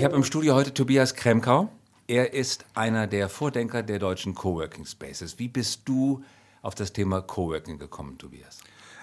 Ich 0.00 0.04
habe 0.04 0.16
im 0.16 0.24
Studio 0.24 0.54
heute 0.54 0.72
Tobias 0.72 1.14
Kremkau. 1.14 1.68
Er 2.06 2.32
ist 2.32 2.64
einer 2.72 3.06
der 3.06 3.28
Vordenker 3.28 3.82
der 3.82 3.98
deutschen 3.98 4.34
Coworking 4.34 4.86
Spaces. 4.86 5.38
Wie 5.38 5.48
bist 5.48 5.82
du 5.84 6.24
auf 6.62 6.74
das 6.74 6.94
Thema 6.94 7.20
Coworking 7.20 7.78
gekommen, 7.78 8.16
Tobias? 8.16 8.60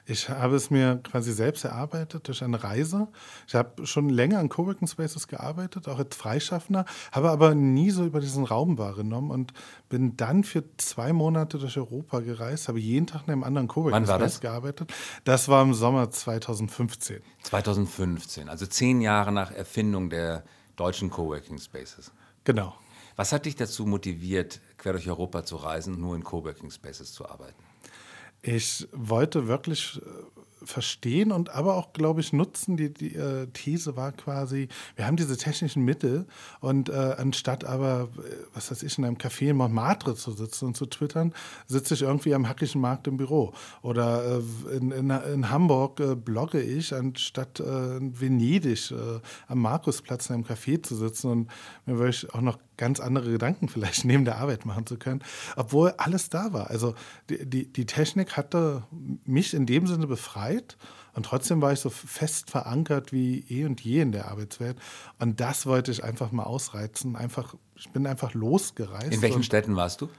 Ich 0.08 0.28
habe 0.28 0.56
es 0.56 0.72
mir 0.72 1.00
quasi 1.04 1.34
selbst 1.34 1.66
erarbeitet 1.66 2.28
durch 2.28 2.44
eine 2.44 2.64
Reise. 2.64 3.10
Ich 3.46 3.54
habe 3.54 3.86
schon 3.86 4.10
länger 4.10 4.40
an 4.40 4.50
Coworking 4.50 4.88
Spaces 4.88 5.28
gearbeitet, 5.28 5.88
auch 5.88 6.00
als 6.00 6.16
Freischaffender, 6.16 6.84
habe 7.12 7.30
aber 7.30 7.54
nie 7.54 7.92
so 7.92 8.04
über 8.04 8.20
diesen 8.20 8.44
Raum 8.46 8.80
wahrgenommen 8.80 9.30
und 9.30 9.54
bin 9.90 10.18
dann 10.18 10.44
für 10.44 10.64
zwei 10.78 11.14
Monate 11.14 11.60
durch 11.60 11.78
Europa 11.78 12.22
gereist, 12.22 12.70
habe 12.70 12.80
jeden 12.80 13.06
Tag 13.06 13.28
in 13.28 13.34
einem 13.34 13.44
anderen 13.44 13.68
Coworking 13.68 14.08
Space 14.08 14.18
das? 14.18 14.42
gearbeitet. 14.42 14.92
Das 15.26 15.48
war 15.48 15.62
im 15.62 15.76
Sommer 15.76 16.10
2015. 16.10 17.22
2015, 17.44 18.50
also 18.50 18.66
zehn 18.66 19.02
Jahre 19.02 19.32
nach 19.32 19.52
Erfindung 19.52 20.10
der 20.10 20.44
deutschen 20.78 21.10
Coworking 21.10 21.60
Spaces. 21.60 22.12
Genau. 22.46 22.76
Was 23.18 23.34
hat 23.34 23.46
dich 23.46 23.56
dazu 23.56 23.86
motiviert, 23.86 24.62
quer 24.78 24.94
durch 24.94 25.10
Europa 25.10 25.44
zu 25.44 25.58
reisen 25.58 25.96
und 25.96 26.02
nur 26.02 26.16
in 26.16 26.24
Coworking 26.24 26.72
Spaces 26.72 27.12
zu 27.12 27.28
arbeiten? 27.28 27.62
Ich 28.42 28.88
wollte 28.94 29.48
wirklich 29.48 29.98
äh, 29.98 30.37
verstehen 30.68 31.32
und 31.32 31.50
aber 31.50 31.76
auch, 31.76 31.94
glaube 31.94 32.22
ich, 32.22 32.34
nutzen. 32.34 32.78
Die, 32.78 32.94
die 32.94 33.16
äh, 33.16 33.48
These 33.48 33.96
war 33.96 34.12
quasi, 34.12 34.68
wir 34.96 35.08
haben 35.08 35.18
diese 35.18 35.38
technischen 35.38 35.84
Mittel 35.84 36.26
und 36.60 36.90
äh, 36.90 37.16
anstatt 37.18 37.66
aber, 37.66 38.10
äh, 38.18 38.46
was 38.54 38.72
weiß 38.72 38.84
ich, 38.84 38.98
in 38.98 39.06
einem 39.06 39.18
Café 39.18 39.50
in 39.50 39.58
Montmartre 39.58 40.16
zu 40.16 40.32
sitzen 40.32 40.66
und 40.66 40.78
zu 40.78 40.86
twittern, 40.86 41.34
sitze 41.68 41.94
ich 41.94 42.02
irgendwie 42.02 42.34
am 42.34 42.48
Hackischen 42.48 42.82
Markt 42.82 43.08
im 43.08 43.18
Büro. 43.18 43.54
Oder 43.82 44.40
äh, 44.40 44.76
in, 44.78 44.92
in, 44.92 45.10
in, 45.10 45.50
Hamburg 45.50 46.00
äh, 46.00 46.16
blogge 46.16 46.62
ich, 46.62 46.94
anstatt 46.94 47.60
in 47.60 48.20
Venedig 48.20 48.94
am 49.48 49.62
Markusplatz 49.62 50.30
in 50.30 50.36
einem 50.36 50.44
Café 50.44 50.82
zu 50.82 50.96
sitzen 50.96 51.32
und 51.32 51.48
mir 51.86 51.98
wirklich 51.98 52.34
auch 52.34 52.42
noch 52.42 52.58
ganz 52.78 53.00
andere 53.00 53.32
Gedanken 53.32 53.68
vielleicht 53.70 54.06
neben 54.06 54.26
der 54.26 54.38
Arbeit 54.38 54.66
machen 54.66 54.86
zu 54.86 54.98
können, 54.98 55.24
obwohl 55.56 55.92
alles 55.98 56.30
da 56.30 56.54
war. 56.54 56.70
Also 56.70 56.96
die, 57.30 57.46
die, 57.46 57.72
die 57.72 57.86
Technik 57.86 58.38
hatte 58.38 58.84
mich 59.26 59.54
in 59.54 59.66
dem 59.66 59.88
Sinne 59.88 60.08
befreit 60.08 60.78
und 61.14 61.26
trotzdem 61.26 61.62
war 61.62 61.74
ich 61.74 61.80
so 61.80 61.90
fest 61.90 62.52
verankert 62.52 63.12
wie 63.12 63.40
eh 63.50 63.66
und 63.66 63.82
je 63.82 64.02
in 64.02 64.12
der 64.12 64.30
Arbeitswelt. 64.30 64.78
Und 65.18 65.40
das 65.40 65.66
wollte 65.66 65.92
ich 65.92 66.04
einfach 66.04 66.32
mal 66.32 66.44
ausreizen. 66.44 67.16
Einfach, 67.16 67.56
ich 67.76 67.90
bin 67.90 68.06
einfach 68.06 68.36
losgereist. 68.36 69.12
In 69.12 69.24
welchen 69.24 69.42
Städten 69.42 69.76
warst 69.76 70.02
du? 70.02 70.10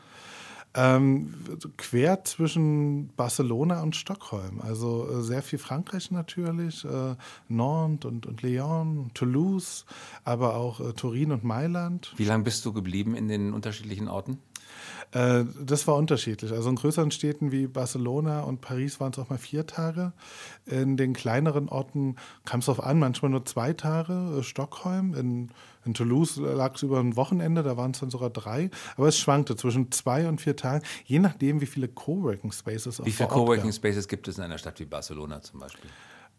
Ähm, 0.79 1.35
quer 1.77 2.23
zwischen 2.25 3.09
Barcelona 3.17 3.83
und 3.83 3.97
Stockholm. 3.97 4.61
Also 4.61 5.09
äh, 5.11 5.23
sehr 5.23 5.43
viel 5.43 5.59
Frankreich 5.59 6.13
natürlich, 6.13 6.85
äh, 6.85 7.17
Nantes 7.49 8.09
und, 8.09 8.27
und 8.27 8.43
Lyon, 8.43 9.11
Toulouse, 9.13 9.87
aber 10.23 10.55
auch 10.55 10.79
äh, 10.79 10.93
Turin 10.93 11.33
und 11.33 11.43
Mailand. 11.43 12.15
Wie 12.17 12.25
lange 12.25 12.45
bist 12.45 12.65
du 12.65 12.73
geblieben 12.73 13.17
in 13.17 13.27
den 13.27 13.53
unterschiedlichen 13.53 14.07
Orten? 14.07 14.39
Äh, 15.13 15.45
das 15.61 15.87
war 15.87 15.97
unterschiedlich. 15.97 16.53
Also 16.53 16.69
in 16.69 16.77
größeren 16.77 17.11
Städten 17.11 17.53
wie 17.53 17.67
Barcelona 17.67 18.41
und 18.41 18.61
Paris 18.61 19.01
waren 19.01 19.13
es 19.13 19.19
auch 19.19 19.31
mal 19.31 19.39
vier 19.39 19.67
Tage. 19.67 20.13
In 20.67 20.97
den 20.97 21.15
kleineren 21.15 21.69
Orten 21.69 22.17
kam 22.45 22.61
es 22.61 22.67
darauf 22.67 22.85
an, 22.85 22.99
manchmal 22.99 23.31
nur 23.31 23.45
zwei 23.45 23.73
Tage. 23.73 24.39
Äh, 24.39 24.43
Stockholm, 24.43 25.15
in, 25.15 25.51
in 25.85 25.95
Toulouse 25.95 26.37
lag 26.37 26.75
es 26.75 26.83
über 26.83 27.01
ein 27.01 27.17
Wochenende, 27.17 27.63
da 27.63 27.77
waren 27.77 27.93
es 27.93 28.01
dann 28.01 28.11
sogar 28.11 28.31
drei. 28.31 28.71
Aber 28.97 29.09
es 29.09 29.19
schwankte 29.19 29.57
zwischen 29.57 29.91
zwei 29.93 30.29
und 30.29 30.41
vier 30.41 30.57
Tagen, 30.57 30.85
je 31.05 31.19
nachdem, 31.19 31.61
wie 31.61 31.67
viele 31.67 31.89
Coworking 31.89 32.53
Spaces 32.53 33.01
auch 33.01 33.07
Wie 33.07 33.13
viele 33.13 33.29
Coworking 33.29 33.73
Spaces 33.73 34.09
gibt 34.09 34.29
es 34.29 34.39
in 34.39 34.45
einer 34.45 34.59
Stadt 34.59 34.79
wie 34.81 34.85
Barcelona 34.85 35.41
zum 35.41 35.61
Beispiel? 35.61 35.91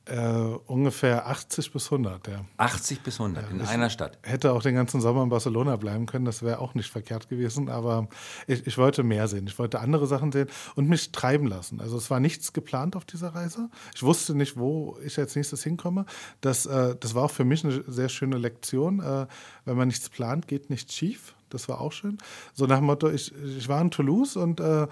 Äh, 0.10 0.58
ungefähr 0.66 1.28
80 1.28 1.72
bis 1.72 1.86
100, 1.86 2.28
ja. 2.28 2.46
80 2.58 3.02
bis 3.02 3.20
100 3.20 3.44
ja, 3.44 3.50
in 3.50 3.62
einer 3.62 3.92
Stadt. 3.92 4.18
Hätte 4.24 4.54
auch 4.54 4.64
den 4.64 4.74
ganzen 4.74 5.02
Sommer 5.02 5.22
in 5.22 5.30
Barcelona 5.30 5.76
bleiben 5.76 6.08
können, 6.08 6.26
das 6.26 6.42
wäre 6.42 6.60
auch 6.60 6.74
nicht 6.74 6.90
verkehrt 6.90 7.30
gewesen, 7.30 7.70
aber 7.70 8.08
ich, 8.48 8.66
ich, 8.66 8.78
wollte 8.80 9.04
mehr 9.04 9.28
sehen. 9.28 9.46
Ich 9.46 9.60
wollte 9.60 9.80
andere 9.80 10.08
Sachen 10.08 10.32
sehen 10.32 10.48
und 10.76 10.90
mich 10.90 11.12
treiben 11.12 11.46
lassen. 11.46 11.80
Also 11.80 11.98
es 11.98 12.10
war 12.10 12.20
nichts 12.20 12.54
geplant 12.54 12.96
auf 12.96 13.06
dieser 13.06 13.36
Reise. 13.36 13.70
Ich 13.94 14.02
wusste 14.02 14.34
nicht, 14.34 14.58
wo 14.58 14.98
ich 15.06 15.20
als 15.20 15.36
nächstes 15.36 15.64
hinkomme. 15.64 16.06
Das, 16.42 16.66
äh, 16.66 16.96
das 17.00 17.14
war 17.14 17.26
auch 17.26 17.32
für 17.32 17.46
mich 17.46 17.64
eine 17.64 17.84
sehr 17.88 18.10
schöne 18.10 18.38
Lektion. 18.38 19.02
Äh, 19.02 19.28
wenn 19.66 19.78
man 19.78 19.90
nichts 19.90 20.10
plant, 20.10 20.48
geht 20.48 20.72
nichts 20.72 20.96
schief. 20.96 21.36
Das 21.50 21.70
war 21.70 21.82
auch 21.82 21.92
schön. 21.92 22.18
So 22.54 22.66
nach 22.66 22.78
dem 22.78 22.86
Motto, 22.86 23.10
ich, 23.10 23.34
ich 23.36 23.68
war 23.68 23.82
in 23.82 23.92
Toulouse 23.92 24.38
und 24.38 24.60
äh, 24.60 24.88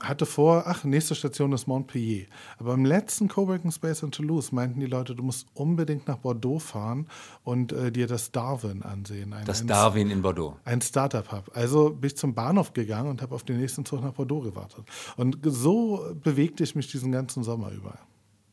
hatte 0.00 0.26
vor, 0.26 0.64
ach, 0.66 0.84
nächste 0.84 1.14
Station 1.14 1.52
ist 1.52 1.66
Montpellier. 1.66 2.26
Aber 2.58 2.74
im 2.74 2.84
letzten 2.84 3.28
Coworking 3.28 3.70
Space 3.70 4.02
in 4.02 4.10
Toulouse 4.10 4.52
meinten 4.52 4.80
die 4.80 4.86
Leute, 4.86 5.14
du 5.14 5.22
musst 5.22 5.46
unbedingt 5.54 6.06
nach 6.06 6.18
Bordeaux 6.18 6.58
fahren 6.58 7.08
und 7.44 7.72
äh, 7.72 7.90
dir 7.90 8.06
das 8.06 8.30
Darwin 8.30 8.82
ansehen. 8.82 9.32
Ein, 9.32 9.46
das 9.46 9.62
ein, 9.62 9.68
Darwin 9.68 10.10
in 10.10 10.20
Bordeaux. 10.20 10.56
Ein 10.64 10.82
Startup-Hub. 10.82 11.50
Also 11.54 11.90
bin 11.90 12.08
ich 12.08 12.16
zum 12.16 12.34
Bahnhof 12.34 12.74
gegangen 12.74 13.08
und 13.08 13.22
habe 13.22 13.34
auf 13.34 13.44
den 13.44 13.58
nächsten 13.58 13.84
Zug 13.84 14.02
nach 14.02 14.12
Bordeaux 14.12 14.40
gewartet. 14.40 14.84
Und 15.16 15.38
so 15.44 16.14
bewegte 16.22 16.62
ich 16.62 16.74
mich 16.74 16.90
diesen 16.90 17.10
ganzen 17.12 17.42
Sommer 17.42 17.70
über. 17.70 17.98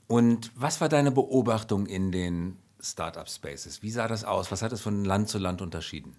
Und 0.08 0.52
was 0.56 0.80
war 0.80 0.90
deine 0.90 1.12
Beobachtung 1.12 1.88
in 1.88 2.12
den 2.12 2.58
Startup 2.80 3.28
Spaces? 3.28 3.81
Wie 3.81 3.92
sah 3.92 4.08
das 4.08 4.24
aus? 4.24 4.52
Was 4.52 4.62
hat 4.62 4.72
es 4.72 4.81
von 4.81 5.04
Land 5.04 5.28
zu 5.30 5.40
Land 5.40 5.62
unterschieden? 5.62 6.16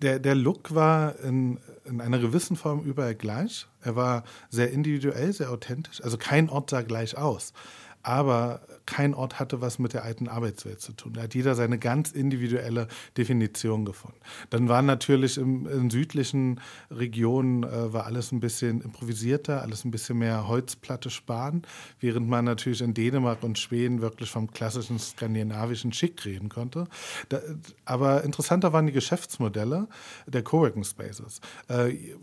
Der, 0.00 0.18
der 0.18 0.34
Look 0.34 0.74
war 0.74 1.18
in, 1.20 1.58
in 1.84 2.00
einer 2.00 2.18
gewissen 2.18 2.56
Form 2.56 2.84
überall 2.84 3.14
gleich. 3.14 3.66
Er 3.80 3.96
war 3.96 4.24
sehr 4.48 4.70
individuell, 4.70 5.32
sehr 5.32 5.50
authentisch. 5.50 6.02
Also 6.02 6.18
kein 6.18 6.48
Ort 6.48 6.70
sah 6.70 6.82
gleich 6.82 7.18
aus. 7.18 7.52
Aber 8.02 8.62
kein 8.86 9.14
Ort 9.14 9.38
hatte 9.38 9.60
was 9.60 9.78
mit 9.78 9.92
der 9.92 10.04
alten 10.04 10.28
Arbeitswelt 10.28 10.80
zu 10.80 10.92
tun. 10.92 11.14
Da 11.14 11.22
hat 11.22 11.34
jeder 11.34 11.54
seine 11.54 11.78
ganz 11.78 12.10
individuelle 12.10 12.88
Definition 13.16 13.84
gefunden. 13.84 14.18
Dann 14.50 14.68
war 14.68 14.82
natürlich 14.82 15.38
im, 15.38 15.66
in 15.66 15.90
südlichen 15.90 16.60
Regionen 16.90 17.62
äh, 17.62 17.92
war 17.92 18.06
alles 18.06 18.32
ein 18.32 18.40
bisschen 18.40 18.80
improvisierter, 18.80 19.62
alles 19.62 19.84
ein 19.84 19.90
bisschen 19.90 20.18
mehr 20.18 20.48
Holzplatte 20.48 21.10
sparen, 21.10 21.62
während 22.00 22.28
man 22.28 22.44
natürlich 22.44 22.82
in 22.82 22.94
Dänemark 22.94 23.42
und 23.42 23.58
Schweden 23.58 24.00
wirklich 24.00 24.30
vom 24.30 24.50
klassischen 24.52 24.98
skandinavischen 24.98 25.92
Schick 25.92 26.24
reden 26.24 26.48
konnte. 26.48 26.86
Da, 27.28 27.40
aber 27.84 28.24
interessanter 28.24 28.72
waren 28.72 28.86
die 28.86 28.92
Geschäftsmodelle 28.92 29.88
der 30.26 30.42
Coworking 30.42 30.84
Spaces. 30.84 31.40
Äh, 31.68 32.14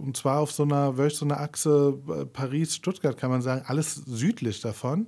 und 0.00 0.16
zwar 0.16 0.40
auf 0.40 0.52
so 0.52 0.64
einer, 0.64 0.94
so 1.10 1.24
einer 1.24 1.40
Achse 1.40 1.98
äh, 2.08 2.24
Paris-Stuttgart 2.26 3.16
kann 3.16 3.30
man 3.30 3.42
sagen, 3.42 3.62
alles 3.66 3.94
südlich 3.94 4.60
davon 4.60 5.06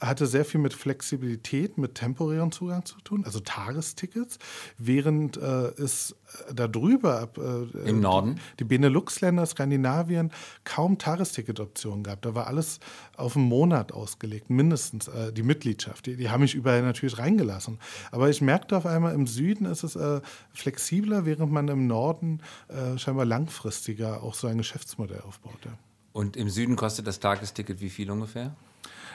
hatte 0.00 0.26
sehr 0.26 0.44
viel 0.44 0.60
mit 0.60 0.74
Flexibilität, 0.74 1.76
mit 1.78 1.94
temporärem 1.96 2.52
Zugang 2.52 2.84
zu 2.84 3.00
tun, 3.00 3.24
also 3.24 3.40
Tagestickets, 3.40 4.38
während 4.78 5.36
äh, 5.36 5.68
es 5.80 6.14
da 6.54 6.68
drüber 6.68 7.20
ab 7.20 7.38
äh, 7.38 7.88
im 7.88 8.00
Norden 8.00 8.36
die, 8.36 8.40
die 8.58 8.64
Benelux-Länder, 8.64 9.44
Skandinavien 9.44 10.32
kaum 10.64 10.98
Tagesticket-Optionen 10.98 12.04
gab. 12.04 12.22
Da 12.22 12.34
war 12.34 12.46
alles 12.46 12.80
auf 13.16 13.36
einen 13.36 13.46
Monat 13.46 13.92
ausgelegt, 13.92 14.50
mindestens 14.50 15.08
äh, 15.08 15.32
die 15.32 15.42
Mitgliedschaft. 15.42 16.06
Die, 16.06 16.16
die 16.16 16.30
haben 16.30 16.40
mich 16.42 16.54
überall 16.54 16.82
natürlich 16.82 17.18
reingelassen. 17.18 17.78
Aber 18.10 18.30
ich 18.30 18.40
merkte 18.40 18.76
auf 18.76 18.86
einmal, 18.86 19.14
im 19.14 19.26
Süden 19.26 19.66
ist 19.66 19.82
es 19.82 19.96
äh, 19.96 20.20
flexibler, 20.52 21.26
während 21.26 21.52
man 21.52 21.68
im 21.68 21.86
Norden 21.86 22.40
äh, 22.68 22.98
scheinbar 22.98 23.24
langfristiger 23.24 24.22
auch 24.22 24.34
so 24.34 24.46
ein 24.46 24.58
Geschäftsmodell 24.58 25.20
aufbaut. 25.20 25.58
Ja. 25.64 25.72
Und 26.12 26.36
im 26.36 26.48
Süden 26.50 26.76
kostet 26.76 27.06
das 27.06 27.20
Tagesticket 27.20 27.80
wie 27.80 27.90
viel 27.90 28.10
ungefähr? 28.10 28.54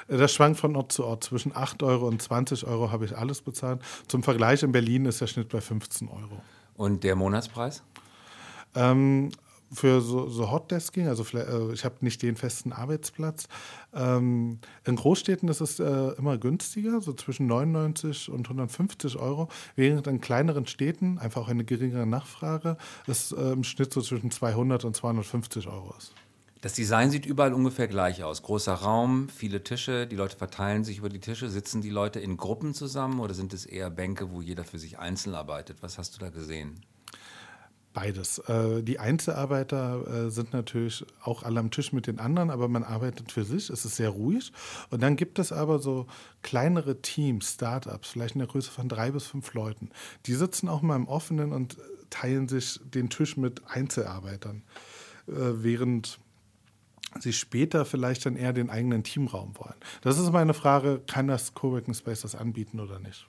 Das 0.08 0.34
schwankt 0.34 0.60
von 0.60 0.76
Ort 0.76 0.92
zu 0.92 1.06
Ort. 1.06 1.24
Zwischen 1.24 1.56
8 1.56 1.84
Euro 1.84 2.08
und 2.08 2.22
20 2.22 2.66
Euro 2.66 2.92
habe 2.92 3.06
ich 3.06 3.18
alles 3.18 3.42
bezahlt. 3.42 3.82
Zum 4.08 4.24
Vergleich 4.24 4.64
in 4.64 4.72
Berlin 4.72 5.06
ist 5.06 5.22
der 5.22 5.28
Schnitt 5.28 5.50
bei 5.50 5.62
15 5.62 6.08
Euro. 6.08 6.42
Und 6.76 7.04
der 7.04 7.16
Monatspreis? 7.16 7.84
Ähm, 8.76 9.32
für 9.72 10.02
so, 10.02 10.30
so 10.30 10.52
Hotdesking, 10.52 11.08
also 11.08 11.26
äh, 11.38 11.74
ich 11.74 11.84
habe 11.84 11.96
nicht 12.02 12.22
den 12.22 12.36
festen 12.36 12.72
Arbeitsplatz. 12.72 13.48
Ähm, 13.94 14.60
in 14.86 14.96
Großstädten 14.96 15.50
ist 15.50 15.62
es 15.62 15.80
äh, 15.80 16.12
immer 16.18 16.38
günstiger, 16.38 17.02
so 17.02 17.14
zwischen 17.14 17.48
99 17.48 18.30
und 18.30 18.46
150 18.46 19.18
Euro, 19.18 19.50
während 19.76 20.08
in 20.08 20.22
kleineren 20.22 20.68
Städten 20.68 21.18
einfach 21.18 21.44
auch 21.44 21.50
eine 21.50 21.66
geringere 21.66 22.06
Nachfrage 22.06 22.78
es 23.08 23.32
äh, 23.32 23.52
im 23.52 23.64
Schnitt 23.64 23.94
so 23.94 24.02
zwischen 24.02 24.32
200 24.32 24.86
und 24.86 24.96
250 24.96 25.68
Euro 25.68 25.94
ist. 25.98 26.14
Das 26.62 26.74
Design 26.74 27.12
sieht 27.12 27.26
überall 27.26 27.54
ungefähr 27.54 27.88
gleich 27.88 28.24
aus. 28.24 28.42
Großer 28.42 28.74
Raum, 28.74 29.30
viele 29.30 29.64
Tische, 29.64 30.08
die 30.08 30.16
Leute 30.16 30.38
verteilen 30.38 30.84
sich 30.84 30.98
über 30.98 31.10
die 31.10 31.20
Tische. 31.20 31.50
Sitzen 31.50 31.82
die 31.82 31.90
Leute 31.90 32.20
in 32.20 32.36
Gruppen 32.36 32.74
zusammen 32.74 33.20
oder 33.20 33.34
sind 33.34 33.54
es 33.54 33.66
eher 33.66 33.90
Bänke, 33.90 34.32
wo 34.32 34.42
jeder 34.42 34.64
für 34.64 34.80
sich 34.80 34.98
einzeln 34.98 35.36
arbeitet? 35.36 35.78
Was 35.82 35.98
hast 35.98 36.16
du 36.16 36.20
da 36.20 36.30
gesehen? 36.30 36.82
Beides. 37.94 38.40
Äh, 38.40 38.84
die 38.84 39.00
Einzelarbeiter 39.00 40.28
äh, 40.28 40.30
sind 40.30 40.54
natürlich 40.54 41.06
auch 41.24 41.44
alle 41.44 41.60
am 41.60 41.72
Tisch 41.72 41.94
mit 41.94 42.06
den 42.06 42.20
anderen, 42.20 42.50
aber 42.50 42.68
man 42.68 42.84
arbeitet 42.84 43.32
für 43.32 43.44
sich. 43.44 43.70
Es 43.70 43.86
ist 43.86 43.96
sehr 43.96 44.10
ruhig. 44.10 44.52
Und 44.90 45.02
dann 45.02 45.16
gibt 45.16 45.40
es 45.40 45.52
aber 45.52 45.80
so 45.80 46.06
kleinere 46.44 47.02
Teams, 47.02 47.54
Startups, 47.54 48.10
vielleicht 48.10 48.36
in 48.36 48.40
der 48.40 48.48
Größe 48.48 48.70
von 48.70 48.88
drei 48.88 49.12
bis 49.12 49.26
fünf 49.26 49.54
Leuten. 49.54 49.90
Die 50.26 50.34
sitzen 50.34 50.70
auch 50.70 50.82
mal 50.82 50.96
im 50.96 51.08
Offenen 51.08 51.54
und 51.54 51.78
teilen 52.10 52.48
sich 52.48 52.80
den 52.84 53.10
Tisch 53.10 53.36
mit 53.36 53.62
Einzelarbeitern. 53.68 54.64
Äh, 55.28 55.34
während 55.64 56.20
sie 57.22 57.34
später 57.34 57.86
vielleicht 57.86 58.26
dann 58.26 58.36
eher 58.36 58.54
den 58.54 58.70
eigenen 58.70 59.04
Teamraum 59.04 59.58
wollen. 59.58 59.76
Das 60.02 60.18
ist 60.18 60.32
meine 60.32 60.54
Frage, 60.54 61.02
kann 61.08 61.28
das 61.28 61.54
Coworking 61.54 61.94
Space 61.94 62.22
das 62.22 62.36
anbieten 62.36 62.80
oder 62.80 63.00
nicht? 63.00 63.28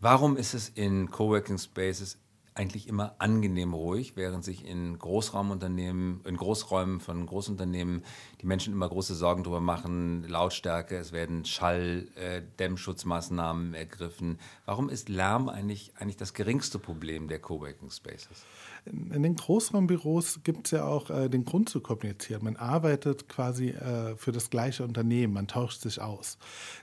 Warum 0.00 0.36
ist 0.36 0.54
es 0.54 0.68
in 0.68 1.10
Coworking 1.10 1.58
Spaces 1.58 2.18
eigentlich 2.54 2.88
immer 2.88 3.16
angenehm 3.18 3.74
ruhig, 3.74 4.16
während 4.16 4.42
sich 4.44 4.64
in 4.64 4.98
Großraumunternehmen, 4.98 6.22
in 6.24 6.36
Großräumen 6.36 7.00
von 7.00 7.26
Großunternehmen 7.26 8.04
die 8.40 8.46
Menschen 8.46 8.72
immer 8.72 8.88
große 8.88 9.16
Sorgen 9.16 9.42
darüber 9.42 9.60
machen, 9.60 10.22
Lautstärke, 10.28 10.96
es 10.96 11.10
werden 11.10 11.44
Schalldämmschutzmaßnahmen 11.44 13.74
ergriffen. 13.74 14.38
Warum 14.66 14.88
ist 14.88 15.08
Lärm 15.08 15.48
eigentlich, 15.48 15.94
eigentlich 15.98 16.16
das 16.16 16.32
geringste 16.32 16.78
Problem 16.78 17.26
der 17.26 17.40
Coworking 17.40 17.90
Spaces? 17.90 18.44
In 18.86 19.22
den 19.22 19.34
Großraumbüros 19.36 20.40
gibt 20.44 20.66
es 20.66 20.72
ja 20.72 20.84
auch 20.84 21.08
äh, 21.08 21.28
den 21.28 21.44
Grund 21.44 21.68
zu 21.68 21.80
kommunizieren. 21.80 22.44
Man 22.44 22.56
arbeitet 22.56 23.28
quasi 23.28 23.70
äh, 23.70 24.16
für 24.16 24.32
das 24.32 24.50
gleiche 24.50 24.84
Unternehmen, 24.84 25.32
man 25.32 25.48
tauscht 25.48 25.80
sich 25.80 26.00
aus. 26.00 26.36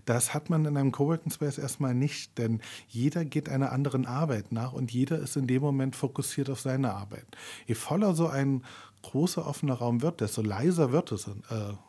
Das 0.06 0.33
hat 0.33 0.50
man 0.50 0.65
in 0.65 0.77
einem 0.77 0.92
Coworking 0.92 1.31
Space 1.31 1.59
erstmal 1.59 1.94
nicht, 1.94 2.38
denn 2.38 2.62
jeder 2.88 3.24
geht 3.24 3.50
einer 3.50 3.71
anderen 3.71 4.06
Arbeit 4.06 4.51
nach 4.51 4.74
und 4.74 4.92
jeder 4.92 5.19
ist 5.19 5.38
in 5.38 5.45
dem 5.45 5.62
Moment 5.62 5.95
fokussiert 5.95 6.50
auf 6.50 6.59
seine 6.59 6.94
Arbeit. 6.94 7.27
Je 7.68 7.75
voller 7.75 8.15
so 8.15 8.27
ein 8.27 8.63
großer 9.04 9.45
offener 9.45 9.74
Raum 9.74 10.01
wird, 10.01 10.21
desto 10.21 10.42
leiser 10.42 10.92
wird 10.92 11.12
es, 11.12 11.27
äh, 11.27 11.31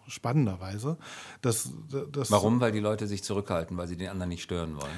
spannenderweise. 0.06 0.98
Das, 1.40 1.70
das 2.10 2.30
Warum? 2.30 2.60
Weil 2.60 2.72
die 2.72 2.80
Leute 2.80 3.06
sich 3.06 3.22
zurückhalten, 3.22 3.76
weil 3.76 3.88
sie 3.88 3.96
den 3.96 4.08
anderen 4.08 4.30
nicht 4.30 4.42
stören 4.42 4.76
wollen? 4.76 4.90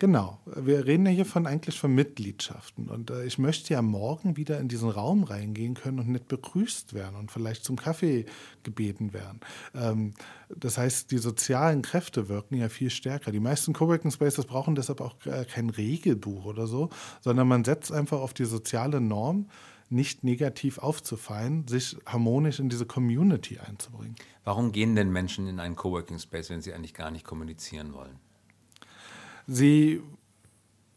Genau, 0.00 0.40
wir 0.44 0.86
reden 0.86 1.06
ja 1.06 1.12
hier 1.12 1.24
von 1.24 1.46
eigentlich 1.46 1.78
von 1.78 1.94
Mitgliedschaften. 1.94 2.88
Und 2.88 3.10
äh, 3.10 3.24
ich 3.24 3.38
möchte 3.38 3.72
ja 3.74 3.80
morgen 3.80 4.36
wieder 4.36 4.58
in 4.58 4.66
diesen 4.66 4.90
Raum 4.90 5.22
reingehen 5.22 5.74
können 5.74 6.00
und 6.00 6.08
nicht 6.08 6.26
begrüßt 6.26 6.94
werden 6.94 7.14
und 7.16 7.30
vielleicht 7.30 7.64
zum 7.64 7.76
Kaffee 7.76 8.26
gebeten 8.64 9.12
werden. 9.12 9.38
Ähm, 9.72 10.14
das 10.48 10.78
heißt, 10.78 11.12
die 11.12 11.18
sozialen 11.18 11.82
Kräfte 11.82 12.28
wirken 12.28 12.56
ja 12.56 12.68
viel 12.68 12.90
stärker. 12.90 13.30
Die 13.30 13.38
meisten 13.38 13.72
Coworking 13.72 14.10
Spaces 14.10 14.46
brauchen 14.46 14.74
deshalb 14.74 15.00
auch 15.00 15.14
äh, 15.26 15.44
kein 15.44 15.70
Regelbuch 15.70 16.44
oder 16.44 16.66
so, 16.66 16.90
sondern 17.20 17.46
man 17.46 17.64
setzt 17.64 17.92
einfach 17.92 18.18
auf 18.18 18.34
die 18.34 18.46
soziale 18.46 19.00
Norm, 19.00 19.48
nicht 19.90 20.24
negativ 20.24 20.78
aufzufallen, 20.78 21.68
sich 21.68 21.96
harmonisch 22.04 22.58
in 22.58 22.68
diese 22.68 22.86
Community 22.86 23.60
einzubringen. 23.60 24.16
Warum 24.42 24.72
gehen 24.72 24.96
denn 24.96 25.10
Menschen 25.10 25.46
in 25.46 25.60
einen 25.60 25.76
Coworking 25.76 26.18
Space, 26.18 26.50
wenn 26.50 26.62
sie 26.62 26.72
eigentlich 26.72 26.94
gar 26.94 27.12
nicht 27.12 27.24
kommunizieren 27.24 27.92
wollen? 27.92 28.18
Sie 29.46 30.00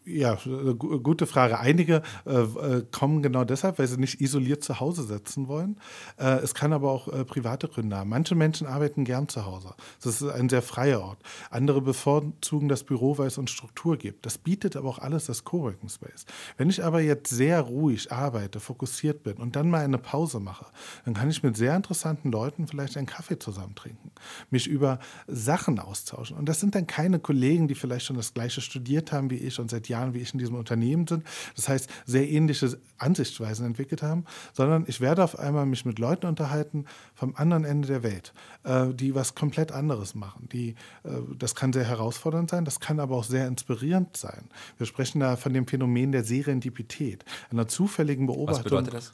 ja, 0.07 0.33
äh, 0.33 0.73
gute 0.73 1.27
Frage. 1.27 1.59
Einige 1.59 2.01
äh, 2.25 2.31
äh, 2.31 2.85
kommen 2.91 3.21
genau 3.21 3.43
deshalb, 3.43 3.79
weil 3.79 3.87
sie 3.87 3.97
nicht 3.97 4.21
isoliert 4.21 4.63
zu 4.63 4.79
Hause 4.79 5.03
sitzen 5.03 5.47
wollen. 5.47 5.79
Äh, 6.17 6.39
es 6.39 6.53
kann 6.53 6.73
aber 6.73 6.91
auch 6.91 7.07
äh, 7.07 7.25
private 7.25 7.67
Gründe 7.67 7.97
haben. 7.97 8.09
Manche 8.09 8.35
Menschen 8.35 8.67
arbeiten 8.67 9.03
gern 9.03 9.27
zu 9.27 9.45
Hause. 9.45 9.73
Das 10.01 10.21
ist 10.21 10.29
ein 10.29 10.49
sehr 10.49 10.61
freier 10.61 11.01
Ort. 11.01 11.19
Andere 11.49 11.81
bevorzugen 11.81 12.69
das 12.69 12.83
Büro, 12.83 13.17
weil 13.17 13.27
es 13.27 13.37
uns 13.37 13.51
Struktur 13.51 13.97
gibt. 13.97 14.25
Das 14.25 14.37
bietet 14.37 14.75
aber 14.75 14.89
auch 14.89 14.99
alles 14.99 15.25
das 15.25 15.43
Coworking 15.43 15.89
Space. 15.89 16.25
Wenn 16.57 16.69
ich 16.69 16.83
aber 16.83 17.01
jetzt 17.01 17.29
sehr 17.29 17.61
ruhig 17.61 18.11
arbeite, 18.11 18.59
fokussiert 18.59 19.23
bin 19.23 19.37
und 19.37 19.55
dann 19.55 19.69
mal 19.69 19.83
eine 19.83 19.97
Pause 19.97 20.39
mache, 20.39 20.65
dann 21.05 21.13
kann 21.13 21.29
ich 21.29 21.43
mit 21.43 21.57
sehr 21.57 21.75
interessanten 21.75 22.31
Leuten 22.31 22.67
vielleicht 22.67 22.97
einen 22.97 23.07
Kaffee 23.07 23.39
zusammen 23.39 23.75
trinken, 23.75 24.11
mich 24.49 24.67
über 24.67 24.99
Sachen 25.27 25.79
austauschen. 25.79 26.37
Und 26.37 26.47
das 26.47 26.59
sind 26.59 26.75
dann 26.75 26.87
keine 26.87 27.19
Kollegen, 27.19 27.67
die 27.67 27.75
vielleicht 27.75 28.05
schon 28.05 28.15
das 28.15 28.33
Gleiche 28.33 28.61
studiert 28.61 29.11
haben 29.11 29.29
wie 29.29 29.35
ich 29.35 29.59
und 29.59 29.69
seit 29.69 29.89
Jahren 29.89 29.96
Jahren, 29.97 30.13
wie 30.13 30.19
ich 30.19 30.33
in 30.33 30.39
diesem 30.39 30.55
Unternehmen 30.55 31.07
sind. 31.07 31.23
Das 31.55 31.67
heißt, 31.69 31.89
sehr 32.05 32.29
ähnliche 32.29 32.77
Ansichtsweisen 32.97 33.65
entwickelt 33.65 34.01
haben, 34.01 34.25
sondern 34.53 34.85
ich 34.87 35.01
werde 35.01 35.23
auf 35.23 35.37
einmal 35.37 35.65
mich 35.65 35.85
mit 35.85 35.99
Leuten 35.99 36.25
unterhalten 36.25 36.85
vom 37.15 37.35
anderen 37.35 37.65
Ende 37.65 37.87
der 37.87 38.03
Welt, 38.03 38.33
äh, 38.63 38.87
die 38.93 39.15
was 39.15 39.35
komplett 39.35 39.71
anderes 39.71 40.15
machen. 40.15 40.49
Die, 40.51 40.69
äh, 41.03 41.09
das 41.37 41.55
kann 41.55 41.73
sehr 41.73 41.85
herausfordernd 41.85 42.49
sein, 42.49 42.65
das 42.65 42.79
kann 42.79 42.99
aber 42.99 43.15
auch 43.15 43.23
sehr 43.23 43.47
inspirierend 43.47 44.17
sein. 44.17 44.49
Wir 44.77 44.85
sprechen 44.87 45.19
da 45.19 45.35
von 45.35 45.53
dem 45.53 45.67
Phänomen 45.67 46.11
der 46.11 46.23
Serendipität, 46.23 47.25
einer 47.51 47.67
zufälligen 47.67 48.27
Beobachtung. 48.27 48.57
Was 48.57 48.63
bedeutet 48.63 48.93
das? 48.93 49.13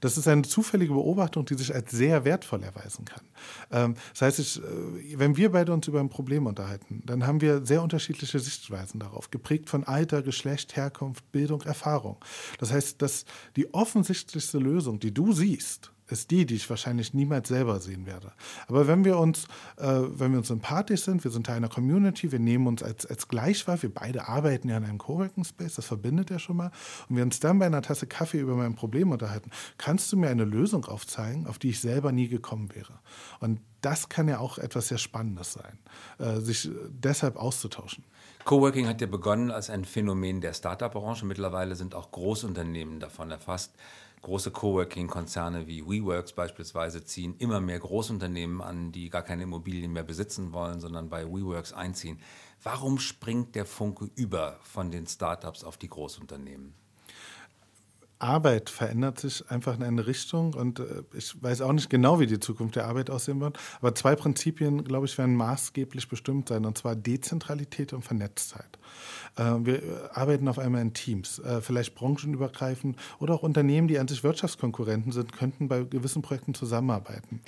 Das 0.00 0.16
ist 0.16 0.28
eine 0.28 0.42
zufällige 0.42 0.92
Beobachtung, 0.92 1.44
die 1.44 1.54
sich 1.54 1.74
als 1.74 1.90
sehr 1.90 2.24
wertvoll 2.24 2.62
erweisen 2.62 3.04
kann. 3.04 3.22
Ähm, 3.70 3.94
das 4.12 4.22
heißt, 4.22 4.38
ich, 4.38 4.58
äh, 4.58 5.18
wenn 5.18 5.36
wir 5.36 5.52
beide 5.52 5.72
uns 5.72 5.88
über 5.88 6.00
ein 6.00 6.08
Problem 6.08 6.46
unterhalten, 6.46 7.02
dann 7.04 7.26
haben 7.26 7.40
wir 7.40 7.64
sehr 7.64 7.82
unterschiedliche 7.82 8.38
Sichtweisen 8.38 9.00
darauf, 9.00 9.30
geprägt 9.30 9.68
von 9.70 9.84
Alter, 9.84 10.22
Geschlecht, 10.22 10.76
Herkunft, 10.76 11.30
Bildung, 11.32 11.62
Erfahrung. 11.62 12.16
Das 12.58 12.72
heißt, 12.72 13.00
dass 13.02 13.24
die 13.56 13.72
offensichtlichste 13.72 14.58
Lösung, 14.58 15.00
die 15.00 15.12
du 15.12 15.32
siehst, 15.32 15.93
ist 16.14 16.30
die, 16.30 16.46
die 16.46 16.54
ich 16.54 16.70
wahrscheinlich 16.70 17.12
niemals 17.12 17.48
selber 17.48 17.80
sehen 17.80 18.06
werde. 18.06 18.32
Aber 18.68 18.86
wenn 18.86 19.04
wir 19.04 19.18
uns, 19.18 19.44
äh, 19.76 19.84
wenn 19.86 20.30
wir 20.32 20.38
uns 20.38 20.48
sympathisch 20.48 21.02
sind, 21.02 21.24
wir 21.24 21.30
sind 21.30 21.46
Teil 21.46 21.56
einer 21.56 21.68
Community, 21.68 22.32
wir 22.32 22.38
nehmen 22.38 22.66
uns 22.66 22.82
als, 22.82 23.04
als 23.04 23.28
Gleichwahl, 23.28 23.82
wir 23.82 23.92
beide 23.92 24.28
arbeiten 24.28 24.68
ja 24.68 24.76
in 24.76 24.84
einem 24.84 24.98
Coworking 24.98 25.44
Space, 25.44 25.74
das 25.74 25.86
verbindet 25.86 26.30
ja 26.30 26.38
schon 26.38 26.56
mal, 26.56 26.70
und 27.08 27.16
wir 27.16 27.22
uns 27.24 27.40
dann 27.40 27.58
bei 27.58 27.66
einer 27.66 27.82
Tasse 27.82 28.06
Kaffee 28.06 28.38
über 28.38 28.54
mein 28.54 28.74
Problem 28.74 29.10
unterhalten, 29.10 29.50
kannst 29.76 30.10
du 30.12 30.16
mir 30.16 30.28
eine 30.28 30.44
Lösung 30.44 30.84
aufzeigen, 30.86 31.46
auf 31.46 31.58
die 31.58 31.70
ich 31.70 31.80
selber 31.80 32.12
nie 32.12 32.28
gekommen 32.28 32.74
wäre. 32.74 33.00
Und 33.40 33.60
das 33.80 34.08
kann 34.08 34.28
ja 34.28 34.38
auch 34.38 34.56
etwas 34.56 34.88
sehr 34.88 34.98
Spannendes 34.98 35.52
sein, 35.52 35.78
äh, 36.18 36.40
sich 36.40 36.70
deshalb 36.88 37.36
auszutauschen. 37.36 38.04
Coworking 38.44 38.86
hat 38.86 39.00
ja 39.00 39.06
begonnen 39.06 39.50
als 39.50 39.70
ein 39.70 39.84
Phänomen 39.84 40.42
der 40.42 40.52
Startup-Branche. 40.52 41.24
Mittlerweile 41.24 41.76
sind 41.76 41.94
auch 41.94 42.10
Großunternehmen 42.10 43.00
davon 43.00 43.30
erfasst. 43.30 43.72
Große 44.24 44.50
Coworking-Konzerne 44.50 45.66
wie 45.66 45.84
WeWorks 45.84 46.32
beispielsweise 46.32 47.04
ziehen 47.04 47.36
immer 47.38 47.60
mehr 47.60 47.78
Großunternehmen 47.78 48.62
an, 48.62 48.90
die 48.90 49.10
gar 49.10 49.22
keine 49.22 49.42
Immobilien 49.42 49.92
mehr 49.92 50.02
besitzen 50.02 50.54
wollen, 50.54 50.80
sondern 50.80 51.10
bei 51.10 51.26
WeWorks 51.26 51.74
einziehen. 51.74 52.18
Warum 52.62 52.98
springt 52.98 53.54
der 53.54 53.66
Funke 53.66 54.10
über 54.14 54.58
von 54.62 54.90
den 54.90 55.06
Startups 55.06 55.62
auf 55.62 55.76
die 55.76 55.88
Großunternehmen? 55.88 56.72
Arbeit 58.18 58.70
verändert 58.70 59.20
sich 59.20 59.50
einfach 59.50 59.76
in 59.76 59.82
eine 59.82 60.06
Richtung 60.06 60.54
und 60.54 60.78
äh, 60.78 61.02
ich 61.12 61.42
weiß 61.42 61.60
auch 61.60 61.72
nicht 61.72 61.90
genau, 61.90 62.18
wie 62.18 62.26
die 62.26 62.40
Zukunft 62.40 62.76
der 62.76 62.86
Arbeit 62.86 63.10
aussehen 63.10 63.40
wird, 63.42 63.58
aber 63.80 63.94
zwei 63.94 64.16
Prinzipien, 64.16 64.84
glaube 64.84 65.04
ich, 65.04 65.18
werden 65.18 65.36
maßgeblich 65.36 66.08
bestimmt 66.08 66.48
sein, 66.48 66.64
und 66.64 66.78
zwar 66.78 66.96
Dezentralität 66.96 67.92
und 67.92 68.02
Vernetztheit. 68.02 68.78
Äh, 69.36 69.42
wir 69.60 70.10
arbeiten 70.14 70.48
auf 70.48 70.58
einmal 70.58 70.82
in 70.82 70.94
Teams, 70.94 71.38
äh, 71.38 71.60
vielleicht 71.60 71.94
branchenübergreifend 71.94 72.96
oder 73.18 73.34
auch 73.34 73.42
Unternehmen, 73.42 73.88
die 73.88 73.98
an 73.98 74.08
sich 74.08 74.24
Wirtschaftskonkurrenten 74.24 75.12
sind, 75.12 75.32
könnten 75.32 75.68
bei 75.68 75.82
gewissen 75.82 76.22
Projekten 76.22 76.54
zusammenarbeiten. 76.54 77.40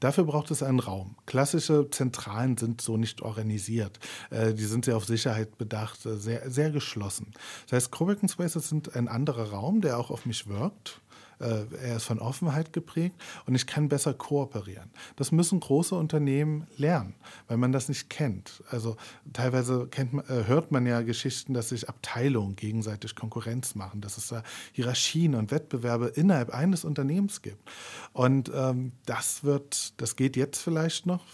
Dafür 0.00 0.24
braucht 0.24 0.50
es 0.50 0.62
einen 0.62 0.80
Raum. 0.80 1.16
Klassische 1.26 1.88
Zentralen 1.90 2.56
sind 2.56 2.80
so 2.80 2.96
nicht 2.96 3.22
organisiert. 3.22 3.98
Äh, 4.30 4.54
die 4.54 4.64
sind 4.64 4.84
sehr 4.84 4.96
auf 4.96 5.04
Sicherheit 5.04 5.58
bedacht, 5.58 6.00
sehr, 6.02 6.50
sehr 6.50 6.70
geschlossen. 6.70 7.32
Das 7.66 7.76
heißt, 7.76 7.90
Coworking 7.90 8.28
Spaces 8.28 8.68
sind 8.68 8.94
ein 8.94 9.08
anderer 9.08 9.50
Raum, 9.50 9.80
der 9.80 9.98
auch 9.98 10.10
auf 10.10 10.26
mich 10.26 10.48
wirkt 10.48 11.00
äh, 11.00 11.05
er 11.38 11.96
ist 11.96 12.04
von 12.04 12.18
Offenheit 12.18 12.72
geprägt 12.72 13.14
und 13.46 13.54
ich 13.54 13.66
kann 13.66 13.88
besser 13.88 14.14
kooperieren. 14.14 14.90
Das 15.16 15.32
müssen 15.32 15.60
große 15.60 15.94
Unternehmen 15.94 16.66
lernen, 16.76 17.14
weil 17.48 17.56
man 17.56 17.72
das 17.72 17.88
nicht 17.88 18.08
kennt. 18.08 18.62
Also 18.70 18.96
teilweise 19.32 19.88
man, 20.12 20.24
äh, 20.26 20.44
hört 20.46 20.72
man 20.72 20.86
ja 20.86 21.02
Geschichten, 21.02 21.54
dass 21.54 21.70
sich 21.70 21.88
Abteilungen 21.88 22.56
gegenseitig 22.56 23.14
Konkurrenz 23.14 23.74
machen, 23.74 24.00
dass 24.00 24.16
es 24.16 24.28
da 24.28 24.42
Hierarchien 24.72 25.34
und 25.34 25.50
Wettbewerbe 25.50 26.06
innerhalb 26.08 26.50
eines 26.50 26.84
Unternehmens 26.84 27.42
gibt. 27.42 27.68
Und 28.12 28.50
ähm, 28.54 28.92
das 29.04 29.44
wird, 29.44 30.00
das 30.00 30.16
geht 30.16 30.36
jetzt 30.36 30.60
vielleicht 30.60 31.06
noch, 31.06 31.24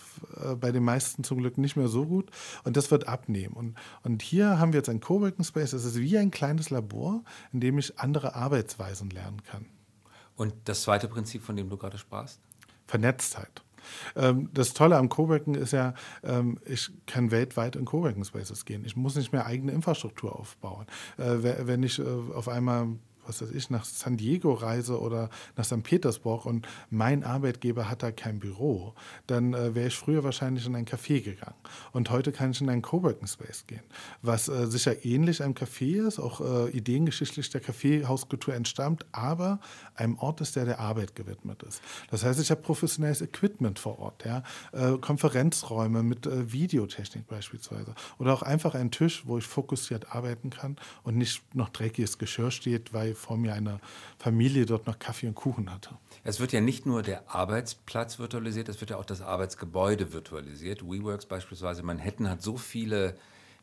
äh, 0.42 0.54
bei 0.54 0.72
den 0.72 0.84
meisten 0.84 1.24
zum 1.24 1.38
Glück 1.38 1.58
nicht 1.58 1.76
mehr 1.76 1.88
so 1.88 2.06
gut 2.06 2.30
und 2.64 2.76
das 2.76 2.90
wird 2.90 3.08
abnehmen. 3.08 3.54
Und, 3.54 3.76
und 4.02 4.22
hier 4.22 4.58
haben 4.58 4.72
wir 4.72 4.78
jetzt 4.78 4.88
ein 4.88 5.00
Coworking 5.00 5.44
Space, 5.44 5.70
das 5.70 5.84
ist 5.84 5.98
wie 5.98 6.18
ein 6.18 6.30
kleines 6.30 6.70
Labor, 6.70 7.22
in 7.52 7.60
dem 7.60 7.78
ich 7.78 7.98
andere 7.98 8.34
Arbeitsweisen 8.34 9.10
lernen 9.10 9.42
kann. 9.42 9.66
Und 10.36 10.54
das 10.64 10.82
zweite 10.82 11.08
Prinzip, 11.08 11.42
von 11.42 11.56
dem 11.56 11.68
du 11.68 11.76
gerade 11.76 11.98
sprachst? 11.98 12.40
Vernetztheit. 12.86 13.62
Ähm, 14.16 14.48
das 14.52 14.74
Tolle 14.74 14.96
am 14.96 15.08
Coworking 15.08 15.54
ist 15.54 15.72
ja, 15.72 15.94
ähm, 16.22 16.58
ich 16.64 16.90
kann 17.06 17.30
weltweit 17.30 17.76
in 17.76 17.84
Coworking 17.84 18.24
Spaces 18.24 18.64
gehen. 18.64 18.84
Ich 18.84 18.96
muss 18.96 19.16
nicht 19.16 19.32
mehr 19.32 19.46
eigene 19.46 19.72
Infrastruktur 19.72 20.38
aufbauen. 20.38 20.86
Äh, 21.18 21.66
wenn 21.66 21.82
ich 21.82 21.98
äh, 21.98 22.04
auf 22.34 22.48
einmal 22.48 22.88
was 23.26 23.42
weiß 23.42 23.50
ich, 23.52 23.70
nach 23.70 23.84
San 23.84 24.16
Diego 24.16 24.52
reise 24.52 25.00
oder 25.00 25.30
nach 25.56 25.64
St. 25.64 25.82
Petersburg 25.82 26.46
und 26.46 26.66
mein 26.90 27.24
Arbeitgeber 27.24 27.88
hat 27.88 28.02
da 28.02 28.12
kein 28.12 28.38
Büro, 28.38 28.94
dann 29.26 29.54
äh, 29.54 29.74
wäre 29.74 29.88
ich 29.88 29.96
früher 29.96 30.24
wahrscheinlich 30.24 30.66
in 30.66 30.74
ein 30.74 30.86
Café 30.86 31.22
gegangen. 31.22 31.56
Und 31.92 32.10
heute 32.10 32.32
kann 32.32 32.50
ich 32.50 32.60
in 32.60 32.68
einen 32.68 32.82
Coworking 32.82 33.26
Space 33.26 33.64
gehen, 33.66 33.82
was 34.22 34.48
äh, 34.48 34.66
sicher 34.66 35.04
ähnlich 35.04 35.42
einem 35.42 35.54
Café 35.54 36.06
ist, 36.06 36.18
auch 36.18 36.40
äh, 36.40 36.70
ideengeschichtlich 36.70 37.50
der 37.50 37.60
Kaffeehauskultur 37.60 38.54
entstammt, 38.54 39.06
aber 39.12 39.60
einem 39.94 40.18
Ort 40.18 40.40
ist, 40.40 40.56
der 40.56 40.64
der 40.64 40.80
Arbeit 40.80 41.14
gewidmet 41.14 41.62
ist. 41.62 41.80
Das 42.10 42.24
heißt, 42.24 42.40
ich 42.40 42.50
habe 42.50 42.62
professionelles 42.62 43.22
Equipment 43.22 43.78
vor 43.78 43.98
Ort, 43.98 44.24
ja? 44.24 44.42
Äh, 44.72 44.98
Konferenzräume 44.98 46.02
mit 46.02 46.26
äh, 46.26 46.52
Videotechnik 46.52 47.26
beispielsweise 47.26 47.94
oder 48.18 48.32
auch 48.32 48.42
einfach 48.42 48.74
einen 48.74 48.90
Tisch, 48.90 49.22
wo 49.26 49.38
ich 49.38 49.46
fokussiert 49.46 50.14
arbeiten 50.14 50.50
kann 50.50 50.76
und 51.02 51.16
nicht 51.16 51.42
noch 51.54 51.68
dreckiges 51.68 52.18
Geschirr 52.18 52.50
steht, 52.50 52.92
weil 52.92 53.11
vor 53.14 53.36
mir 53.36 53.54
eine 53.54 53.80
Familie 54.18 54.66
dort 54.66 54.86
noch 54.86 54.98
Kaffee 54.98 55.26
und 55.26 55.34
Kuchen 55.34 55.70
hatte. 55.70 55.90
Es 56.24 56.40
wird 56.40 56.52
ja 56.52 56.60
nicht 56.60 56.86
nur 56.86 57.02
der 57.02 57.34
Arbeitsplatz 57.34 58.18
virtualisiert, 58.18 58.68
es 58.68 58.80
wird 58.80 58.90
ja 58.90 58.96
auch 58.96 59.04
das 59.04 59.20
Arbeitsgebäude 59.20 60.12
virtualisiert. 60.12 60.82
WeWorks 60.82 61.26
beispielsweise, 61.26 61.82
Manhattan 61.82 62.28
hat 62.28 62.42
so 62.42 62.56
viele 62.56 63.16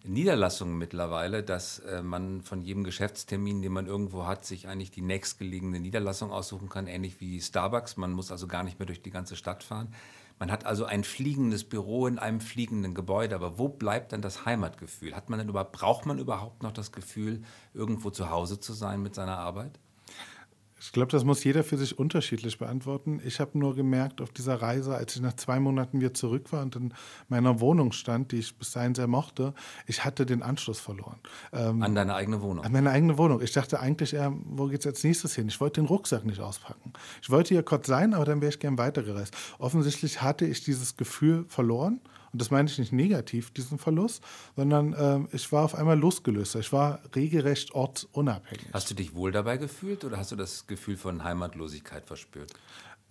Niederlassungen 0.03 0.77
mittlerweile, 0.77 1.43
dass 1.43 1.79
äh, 1.79 2.01
man 2.01 2.41
von 2.41 2.61
jedem 2.61 2.83
Geschäftstermin, 2.83 3.61
den 3.61 3.73
man 3.73 3.85
irgendwo 3.85 4.25
hat, 4.25 4.45
sich 4.45 4.67
eigentlich 4.67 4.91
die 4.91 5.01
nächstgelegene 5.01 5.79
Niederlassung 5.79 6.31
aussuchen 6.31 6.69
kann, 6.69 6.87
ähnlich 6.87 7.19
wie 7.19 7.41
Starbucks. 7.41 7.97
Man 7.97 8.13
muss 8.13 8.31
also 8.31 8.47
gar 8.47 8.63
nicht 8.63 8.79
mehr 8.79 8.85
durch 8.85 9.01
die 9.01 9.11
ganze 9.11 9.35
Stadt 9.35 9.63
fahren. 9.63 9.93
Man 10.39 10.51
hat 10.51 10.65
also 10.65 10.85
ein 10.85 11.03
fliegendes 11.03 11.65
Büro 11.65 12.07
in 12.07 12.17
einem 12.17 12.39
fliegenden 12.39 12.95
Gebäude, 12.95 13.35
aber 13.35 13.59
wo 13.59 13.67
bleibt 13.67 14.13
dann 14.13 14.21
das 14.21 14.45
Heimatgefühl? 14.45 15.13
Hat 15.13 15.29
man 15.29 15.39
denn 15.39 15.49
über, 15.49 15.65
braucht 15.65 16.05
man 16.05 16.17
überhaupt 16.17 16.63
noch 16.63 16.71
das 16.71 16.93
Gefühl, 16.93 17.43
irgendwo 17.73 18.09
zu 18.09 18.29
Hause 18.29 18.59
zu 18.59 18.71
sein 18.71 19.03
mit 19.03 19.15
seiner 19.15 19.37
Arbeit? 19.37 19.79
Ich 20.79 20.91
glaube, 20.91 21.11
das 21.11 21.23
muss 21.23 21.43
jeder 21.43 21.63
für 21.63 21.77
sich 21.77 21.99
unterschiedlich 21.99 22.57
beantworten. 22.57 23.21
Ich 23.25 23.39
habe 23.39 23.57
nur 23.57 23.75
gemerkt 23.75 24.21
auf 24.21 24.31
dieser 24.31 24.61
Reise, 24.61 24.95
als 24.95 25.15
ich 25.15 25.21
nach 25.21 25.33
zwei 25.33 25.59
Monaten 25.59 25.99
wieder 25.99 26.13
zurück 26.13 26.51
war 26.51 26.61
und 26.61 26.75
in 26.75 26.93
meiner 27.27 27.59
Wohnung 27.59 27.91
stand, 27.91 28.31
die 28.31 28.37
ich 28.37 28.55
bis 28.55 28.71
dahin 28.71 28.95
sehr 28.95 29.07
mochte, 29.07 29.53
ich 29.87 30.05
hatte 30.05 30.25
den 30.25 30.41
Anschluss 30.41 30.79
verloren. 30.79 31.19
Ähm, 31.51 31.81
an 31.81 31.95
deine 31.95 32.15
eigene 32.15 32.41
Wohnung? 32.41 32.63
An 32.63 32.71
meine 32.71 32.91
eigene 32.91 33.17
Wohnung. 33.17 33.41
Ich 33.41 33.51
dachte 33.51 33.79
eigentlich 33.79 34.13
eher, 34.13 34.33
wo 34.45 34.67
geht 34.67 34.81
es 34.81 34.87
als 34.87 35.03
nächstes 35.03 35.35
hin? 35.35 35.47
Ich 35.47 35.59
wollte 35.59 35.81
den 35.81 35.87
Rucksack 35.87 36.25
nicht 36.25 36.39
auspacken. 36.39 36.93
Ich 37.21 37.29
wollte 37.29 37.49
hier 37.53 37.63
kurz 37.63 37.87
sein, 37.87 38.13
aber 38.13 38.25
dann 38.25 38.41
wäre 38.41 38.51
ich 38.51 38.59
gern 38.59 38.77
weitergereist. 38.77 39.35
Offensichtlich 39.57 40.21
hatte 40.21 40.45
ich 40.45 40.63
dieses 40.63 40.95
Gefühl 40.95 41.45
verloren 41.47 41.99
und 42.31 42.41
das 42.41 42.51
meine 42.51 42.69
ich 42.69 42.77
nicht 42.77 42.91
negativ, 42.91 43.51
diesen 43.51 43.79
Verlust, 43.79 44.23
sondern 44.55 44.93
äh, 44.93 45.35
ich 45.35 45.51
war 45.51 45.63
auf 45.63 45.75
einmal 45.75 45.97
losgelöst. 45.97 46.55
Ich 46.55 46.71
war 46.71 46.99
regelrecht 47.15 47.73
ortsunabhängig. 47.73 48.67
Hast 48.73 48.89
du 48.89 48.95
dich 48.95 49.13
wohl 49.15 49.31
dabei 49.31 49.57
gefühlt 49.57 50.05
oder 50.05 50.17
hast 50.17 50.31
du 50.31 50.35
das 50.35 50.67
Gefühl 50.67 50.97
von 50.97 51.23
Heimatlosigkeit 51.23 52.05
verspürt? 52.05 52.53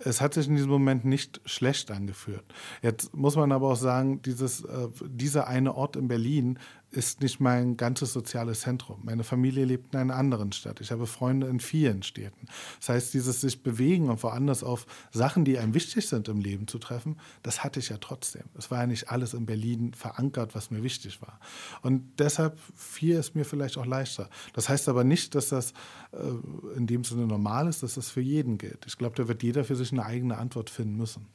Es 0.00 0.20
hat 0.20 0.34
sich 0.34 0.46
in 0.46 0.54
diesem 0.54 0.70
Moment 0.70 1.04
nicht 1.04 1.40
schlecht 1.44 1.90
angefühlt. 1.90 2.44
Jetzt 2.82 3.14
muss 3.14 3.34
man 3.34 3.50
aber 3.50 3.72
auch 3.72 3.76
sagen, 3.76 4.22
dieses, 4.22 4.64
äh, 4.64 4.88
dieser 5.08 5.48
eine 5.48 5.74
Ort 5.74 5.96
in 5.96 6.06
Berlin 6.06 6.58
ist 6.90 7.20
nicht 7.20 7.38
mein 7.38 7.76
ganzes 7.76 8.12
soziales 8.12 8.60
Zentrum. 8.60 9.00
Meine 9.04 9.22
Familie 9.22 9.66
lebt 9.66 9.92
in 9.92 10.00
einer 10.00 10.16
anderen 10.16 10.52
Stadt. 10.52 10.80
Ich 10.80 10.90
habe 10.90 11.06
Freunde 11.06 11.46
in 11.46 11.60
vielen 11.60 12.02
Städten. 12.02 12.46
Das 12.78 12.88
heißt, 12.88 13.14
dieses 13.14 13.42
sich 13.42 13.62
bewegen 13.62 14.08
und 14.08 14.22
woanders 14.22 14.64
auf 14.64 14.86
Sachen, 15.12 15.44
die 15.44 15.58
einem 15.58 15.74
wichtig 15.74 16.08
sind 16.08 16.28
im 16.28 16.40
Leben 16.40 16.66
zu 16.66 16.78
treffen, 16.78 17.18
das 17.42 17.62
hatte 17.62 17.78
ich 17.78 17.90
ja 17.90 17.98
trotzdem. 17.98 18.44
Es 18.56 18.70
war 18.70 18.80
ja 18.80 18.86
nicht 18.86 19.10
alles 19.10 19.34
in 19.34 19.44
Berlin 19.44 19.92
verankert, 19.92 20.54
was 20.54 20.70
mir 20.70 20.82
wichtig 20.82 21.20
war. 21.20 21.38
Und 21.82 22.18
deshalb 22.18 22.58
fiel 22.74 23.16
es 23.16 23.34
mir 23.34 23.44
vielleicht 23.44 23.76
auch 23.76 23.86
leichter. 23.86 24.30
Das 24.54 24.68
heißt 24.68 24.88
aber 24.88 25.04
nicht, 25.04 25.34
dass 25.34 25.50
das 25.50 25.72
äh, 26.12 26.76
in 26.76 26.86
dem 26.86 27.04
Sinne 27.04 27.26
normal 27.26 27.68
ist, 27.68 27.82
dass 27.82 27.94
das 27.94 28.10
für 28.10 28.22
jeden 28.22 28.56
gilt. 28.56 28.86
Ich 28.86 28.96
glaube, 28.96 29.14
da 29.16 29.28
wird 29.28 29.42
jeder 29.42 29.64
für 29.64 29.76
sich 29.76 29.92
eine 29.92 30.06
eigene 30.06 30.38
Antwort 30.38 30.70
finden 30.70 30.96
müssen. 30.96 31.26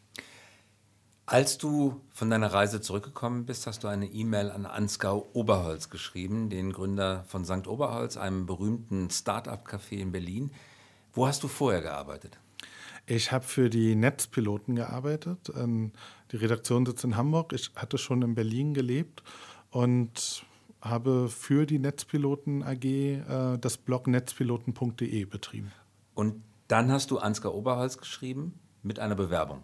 Als 1.26 1.58
du 1.58 2.02
von 2.12 2.30
deiner 2.30 2.52
Reise 2.52 2.82
zurückgekommen 2.82 3.46
bist, 3.46 3.66
hast 3.66 3.84
du 3.84 3.88
eine 3.88 4.08
E-Mail 4.08 4.52
an 4.52 4.66
Ansgau 4.66 5.30
Oberholz 5.32 5.90
geschrieben, 5.90 6.50
den 6.50 6.74
Gründer 6.74 7.24
von 7.28 7.46
St. 7.46 7.68
Oberholz, 7.68 8.18
einem 8.18 8.46
berühmten 8.46 9.10
Start-up-Café 9.10 9.96
in 9.96 10.12
Berlin. 10.12 10.52
Wo 11.14 11.26
hast 11.26 11.42
du 11.42 11.48
vorher 11.48 11.82
gearbeitet? 11.82 12.38
Ich 13.06 13.32
habe 13.32 13.46
für 13.46 13.70
die 13.70 13.96
Netzpiloten 13.96 14.76
gearbeitet. 14.76 15.52
Ähm, 15.56 15.94
die 16.32 16.38
Redaktion 16.38 16.86
sitzt 16.86 17.06
in 17.06 17.16
Hamburg. 17.16 17.54
Ich 17.54 17.72
hatte 17.76 17.98
schon 17.98 18.22
in 18.22 18.36
Berlin 18.36 18.74
gelebt 18.74 19.24
und 19.72 20.46
habe 20.82 21.30
für 21.30 21.66
die 21.66 21.80
Netzpiloten 21.80 22.64
AG 22.64 22.84
äh, 22.84 23.58
das 23.60 23.78
Blog 23.78 24.08
netzpiloten.de 24.08 25.24
betrieben. 25.26 25.72
Und 26.16 26.44
dann 26.68 26.92
hast 26.92 27.12
du 27.12 27.18
Ansgar 27.18 27.54
Oberholz 27.54 27.98
geschrieben 27.98 28.60
mit 28.82 29.00
einer 29.00 29.16
Bewerbung. 29.16 29.64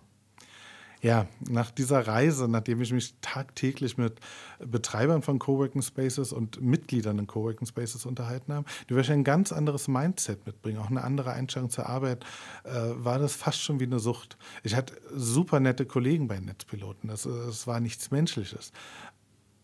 Ja, 1.01 1.27
nach 1.49 1.71
dieser 1.71 2.07
Reise, 2.07 2.49
nachdem 2.49 2.81
ich 2.81 2.91
mich 2.91 3.15
tagtäglich 3.21 3.97
mit 3.97 4.19
Betreibern 4.59 5.21
von 5.21 5.39
Coworking 5.39 5.81
Spaces 5.81 6.33
und 6.33 6.61
Mitgliedern 6.61 7.19
in 7.19 7.27
Coworking 7.27 7.67
Spaces 7.67 8.05
unterhalten 8.05 8.53
habe, 8.53 8.65
die 8.89 8.95
wahrscheinlich 8.95 9.21
ein 9.21 9.23
ganz 9.23 9.53
anderes 9.53 9.87
Mindset 9.87 10.45
mitbringen, 10.45 10.79
auch 10.79 10.89
eine 10.89 11.03
andere 11.03 11.31
Einstellung 11.31 11.69
zur 11.69 11.87
Arbeit, 11.87 12.25
äh, 12.65 12.71
war 12.95 13.17
das 13.17 13.35
fast 13.35 13.61
schon 13.61 13.79
wie 13.79 13.85
eine 13.85 13.99
Sucht. 13.99 14.37
Ich 14.63 14.75
hatte 14.75 14.99
super 15.15 15.61
nette 15.61 15.85
Kollegen 15.85 16.27
bei 16.27 16.39
Netzpiloten. 16.39 17.09
Das, 17.09 17.23
das 17.23 17.65
war 17.65 17.79
nichts 17.79 18.11
Menschliches. 18.11 18.73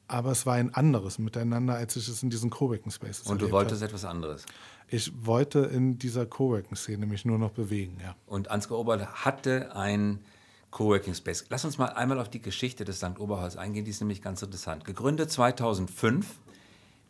Aber 0.07 0.31
es 0.31 0.45
war 0.45 0.53
ein 0.53 0.73
anderes 0.73 1.17
Miteinander, 1.17 1.73
als 1.75 1.95
ich 1.95 2.07
es 2.07 2.21
in 2.21 2.29
diesen 2.29 2.49
Coworking 2.49 2.91
Spaces 2.91 3.27
Und 3.27 3.41
du 3.41 3.51
wolltest 3.51 3.81
habe. 3.81 3.89
etwas 3.89 4.05
anderes? 4.05 4.45
Ich 4.87 5.11
wollte 5.25 5.59
in 5.59 5.97
dieser 5.97 6.27
Coworking-Szene 6.27 7.07
mich 7.07 7.25
nur 7.25 7.39
noch 7.39 7.51
bewegen, 7.51 7.97
ja. 8.01 8.15
Und 8.27 8.51
Ansgar 8.51 8.77
Oberl 8.77 9.07
hatte 9.07 9.75
ein 9.75 10.19
Coworking 10.75 11.13
Space. 11.13 11.45
Lass 11.47 11.63
uns 11.63 11.77
mal 11.77 11.85
einmal 11.85 12.19
auf 12.19 12.27
die 12.27 12.41
Geschichte 12.41 12.83
des 12.83 12.97
St. 12.97 13.17
Oberholz 13.17 13.55
eingehen, 13.55 13.85
die 13.85 13.91
ist 13.91 14.01
nämlich 14.01 14.21
ganz 14.21 14.41
interessant. 14.41 14.83
Gegründet 14.83 15.31
2005. 15.31 16.25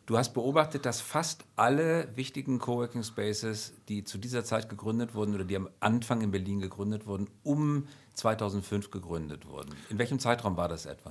Du 0.06 0.16
hast 0.16 0.34
beobachtet, 0.34 0.86
dass 0.86 1.00
fast 1.00 1.44
alle 1.56 2.06
wichtigen 2.14 2.60
Coworking 2.60 3.02
Spaces, 3.02 3.72
die 3.88 4.04
zu 4.04 4.18
dieser 4.18 4.44
Zeit 4.44 4.68
gegründet 4.68 5.16
wurden 5.16 5.34
oder 5.34 5.42
die 5.42 5.56
am 5.56 5.68
Anfang 5.80 6.20
in 6.20 6.30
Berlin 6.30 6.60
gegründet 6.60 7.08
wurden, 7.08 7.28
um 7.42 7.88
2005 8.14 8.92
gegründet 8.92 9.48
wurden. 9.48 9.74
In 9.90 9.98
welchem 9.98 10.20
Zeitraum 10.20 10.56
war 10.56 10.68
das 10.68 10.86
etwa? 10.86 11.10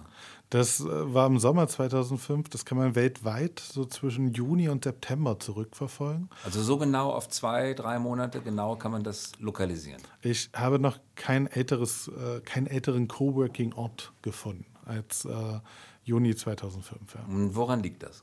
Das 0.49 0.79
äh, 0.79 1.13
war 1.13 1.27
im 1.27 1.39
Sommer 1.39 1.67
2005. 1.67 2.47
Das 2.47 2.63
kann 2.63 2.77
man 2.77 2.95
weltweit 2.95 3.59
so 3.59 3.83
zwischen 3.83 4.31
Juni 4.31 4.69
und 4.69 4.85
September 4.85 5.37
zurückverfolgen. 5.39 6.29
Also 6.45 6.63
so 6.63 6.77
genau 6.77 7.11
auf 7.11 7.27
zwei, 7.27 7.73
drei 7.73 7.99
Monate 7.99 8.39
genau 8.39 8.77
kann 8.77 8.93
man 8.93 9.03
das 9.03 9.33
lokalisieren. 9.39 10.01
Ich 10.21 10.49
habe 10.53 10.79
noch 10.79 10.99
kein 11.15 11.47
älteres, 11.47 12.07
äh, 12.07 12.39
keinen 12.39 12.67
älteren 12.67 13.09
Coworking-Ort 13.09 14.13
gefunden 14.21 14.65
als 14.85 15.25
äh, 15.25 15.59
Juni 16.05 16.33
2005. 16.33 17.13
Ja. 17.13 17.25
Und 17.27 17.55
woran 17.55 17.83
liegt 17.83 18.01
das? 18.01 18.21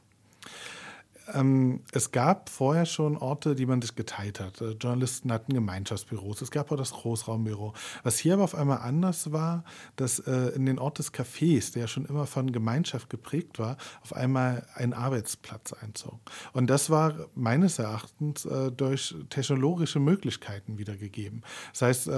Ähm, 1.33 1.81
es 1.93 2.11
gab 2.11 2.49
vorher 2.49 2.87
schon 2.87 3.17
Orte, 3.17 3.55
die 3.55 3.67
man 3.67 3.81
sich 3.81 3.95
geteilt 3.95 4.41
hat. 4.41 4.61
Äh, 4.61 4.73
Journalisten 4.73 5.33
hatten 5.33 5.53
Gemeinschaftsbüros, 5.53 6.43
es 6.43 6.51
gab 6.51 6.73
auch 6.73 6.77
das 6.77 6.93
Großraumbüro. 6.93 7.75
Was 8.03 8.19
hier 8.19 8.35
aber 8.35 8.45
auf 8.45 8.55
einmal 8.55 8.79
anders 8.79 9.33
war, 9.33 9.65
dass 9.97 10.19
äh, 10.21 10.49
in 10.55 10.67
den 10.67 10.79
Ort 10.79 10.99
des 10.99 11.13
Cafés, 11.13 11.73
der 11.73 11.83
ja 11.83 11.89
schon 11.89 12.07
immer 12.07 12.27
von 12.27 12.53
Gemeinschaft 12.53 13.11
geprägt 13.11 13.59
war, 13.59 13.77
auf 14.03 14.15
einmal 14.15 14.67
ein 14.75 14.93
Arbeitsplatz 14.93 15.73
einzog. 15.73 16.21
Und 16.53 16.69
das 16.69 16.91
war 16.91 17.15
meines 17.35 17.79
Erachtens 17.79 18.45
äh, 18.45 18.71
durch 18.71 19.15
technologische 19.31 20.01
Möglichkeiten 20.01 20.79
wiedergegeben. 20.79 21.43
Das 21.73 21.83
heißt, 21.83 22.11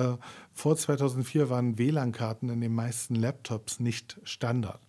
vor 0.52 0.76
2004 0.76 1.50
waren 1.50 1.78
WLAN-Karten 1.78 2.48
in 2.48 2.60
den 2.60 2.74
meisten 2.74 3.14
Laptops 3.14 3.80
nicht 3.80 4.18
Standard. 4.24 4.83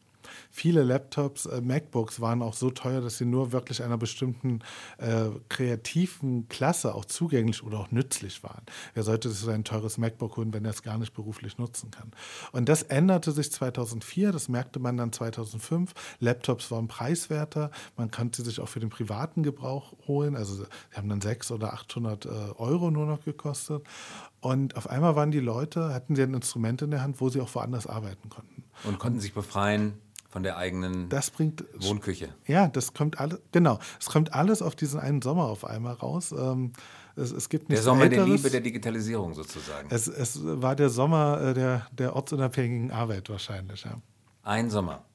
Viele 0.52 0.84
Laptops, 0.84 1.46
äh, 1.46 1.62
MacBooks 1.62 2.22
waren 2.22 2.42
auch 2.42 2.54
so 2.54 2.70
teuer, 2.70 3.02
dass 3.02 3.18
sie 3.18 3.26
nur 3.26 3.52
wirklich 3.52 3.84
einer 3.84 3.98
bestimmten 3.98 4.60
äh, 4.98 5.26
kreativen 5.50 6.48
Klasse 6.50 6.96
auch 6.96 7.06
zugänglich 7.06 7.64
oder 7.64 7.80
auch 7.80 7.92
nützlich 7.92 8.44
waren. 8.44 8.64
Wer 8.94 9.04
sollte 9.04 9.30
sich 9.30 9.40
so 9.40 9.52
ein 9.52 9.64
teures 9.64 9.98
MacBook 9.98 10.38
holen, 10.38 10.54
wenn 10.54 10.66
er 10.66 10.72
es 10.72 10.84
gar 10.84 10.98
nicht 10.98 11.14
beruflich 11.14 11.58
nutzen 11.58 11.92
kann? 11.92 12.12
Und 12.52 12.70
das 12.70 12.84
änderte 12.84 13.32
sich 13.32 13.52
2004, 13.52 14.32
das 14.32 14.50
merkte 14.50 14.80
man 14.80 14.98
dann 14.98 15.12
2005. 15.12 15.94
Laptops 16.20 16.72
waren 16.72 16.88
preiswerter, 16.88 17.72
man 17.98 18.12
konnte 18.12 18.42
sie 18.42 18.50
sich 18.50 18.60
auch 18.60 18.70
für 18.70 18.80
den 18.80 18.90
privaten 18.90 19.44
Gebrauch 19.44 19.94
holen. 20.08 20.36
Also 20.36 20.56
sie 20.56 20.66
haben 20.94 21.10
dann 21.10 21.22
600 21.22 21.56
oder 21.56 21.74
800 21.74 22.26
äh, 22.26 22.30
Euro 22.58 22.92
nur 22.92 23.06
noch 23.06 23.24
gekostet. 23.24 23.84
Und 24.42 24.78
auf 24.78 24.90
einmal 24.90 25.16
waren 25.16 25.32
die 25.32 25.40
Leute, 25.40 25.94
hatten 25.94 26.16
sie 26.16 26.24
ein 26.24 26.34
Instrument 26.34 26.82
in 26.82 26.92
der 26.92 27.02
Hand, 27.02 27.20
wo 27.20 27.30
sie 27.30 27.42
auch 27.42 27.54
woanders 27.56 27.88
arbeiten 27.88 28.30
konnten. 28.30 28.64
Und 28.84 29.00
konnten 29.00 29.20
sich 29.20 29.34
befreien 29.34 29.94
von 30.36 30.44
der 30.44 30.58
eigenen 30.58 31.08
das 31.08 31.32
bringt, 31.32 31.64
Wohnküche. 31.76 32.28
Ja, 32.46 32.68
das 32.68 32.94
kommt 32.94 33.22
alles, 33.22 33.40
genau. 33.54 33.80
Es 34.02 34.08
kommt 34.08 34.34
alles 34.34 34.62
auf 34.62 34.76
diesen 34.76 35.00
einen 35.00 35.22
Sommer 35.22 35.46
auf 35.46 35.64
einmal 35.64 35.94
raus. 35.94 36.34
Ähm, 36.38 36.74
es, 37.16 37.32
es 37.32 37.48
gibt 37.48 37.72
der 37.72 37.82
Sommer 37.82 38.04
Älteres. 38.04 38.26
der 38.26 38.36
Liebe 38.36 38.50
der 38.50 38.60
Digitalisierung 38.60 39.34
sozusagen. 39.34 39.88
Es, 39.90 40.08
es 40.08 40.42
war 40.44 40.76
der 40.76 40.90
Sommer 40.90 41.40
äh, 41.40 41.54
der, 41.54 41.88
der 41.94 42.18
ortsunabhängigen 42.18 42.92
Arbeit 42.92 43.30
wahrscheinlich, 43.30 43.86
ja. 43.86 44.02
Ein 44.44 44.70
Sommer. 44.70 45.06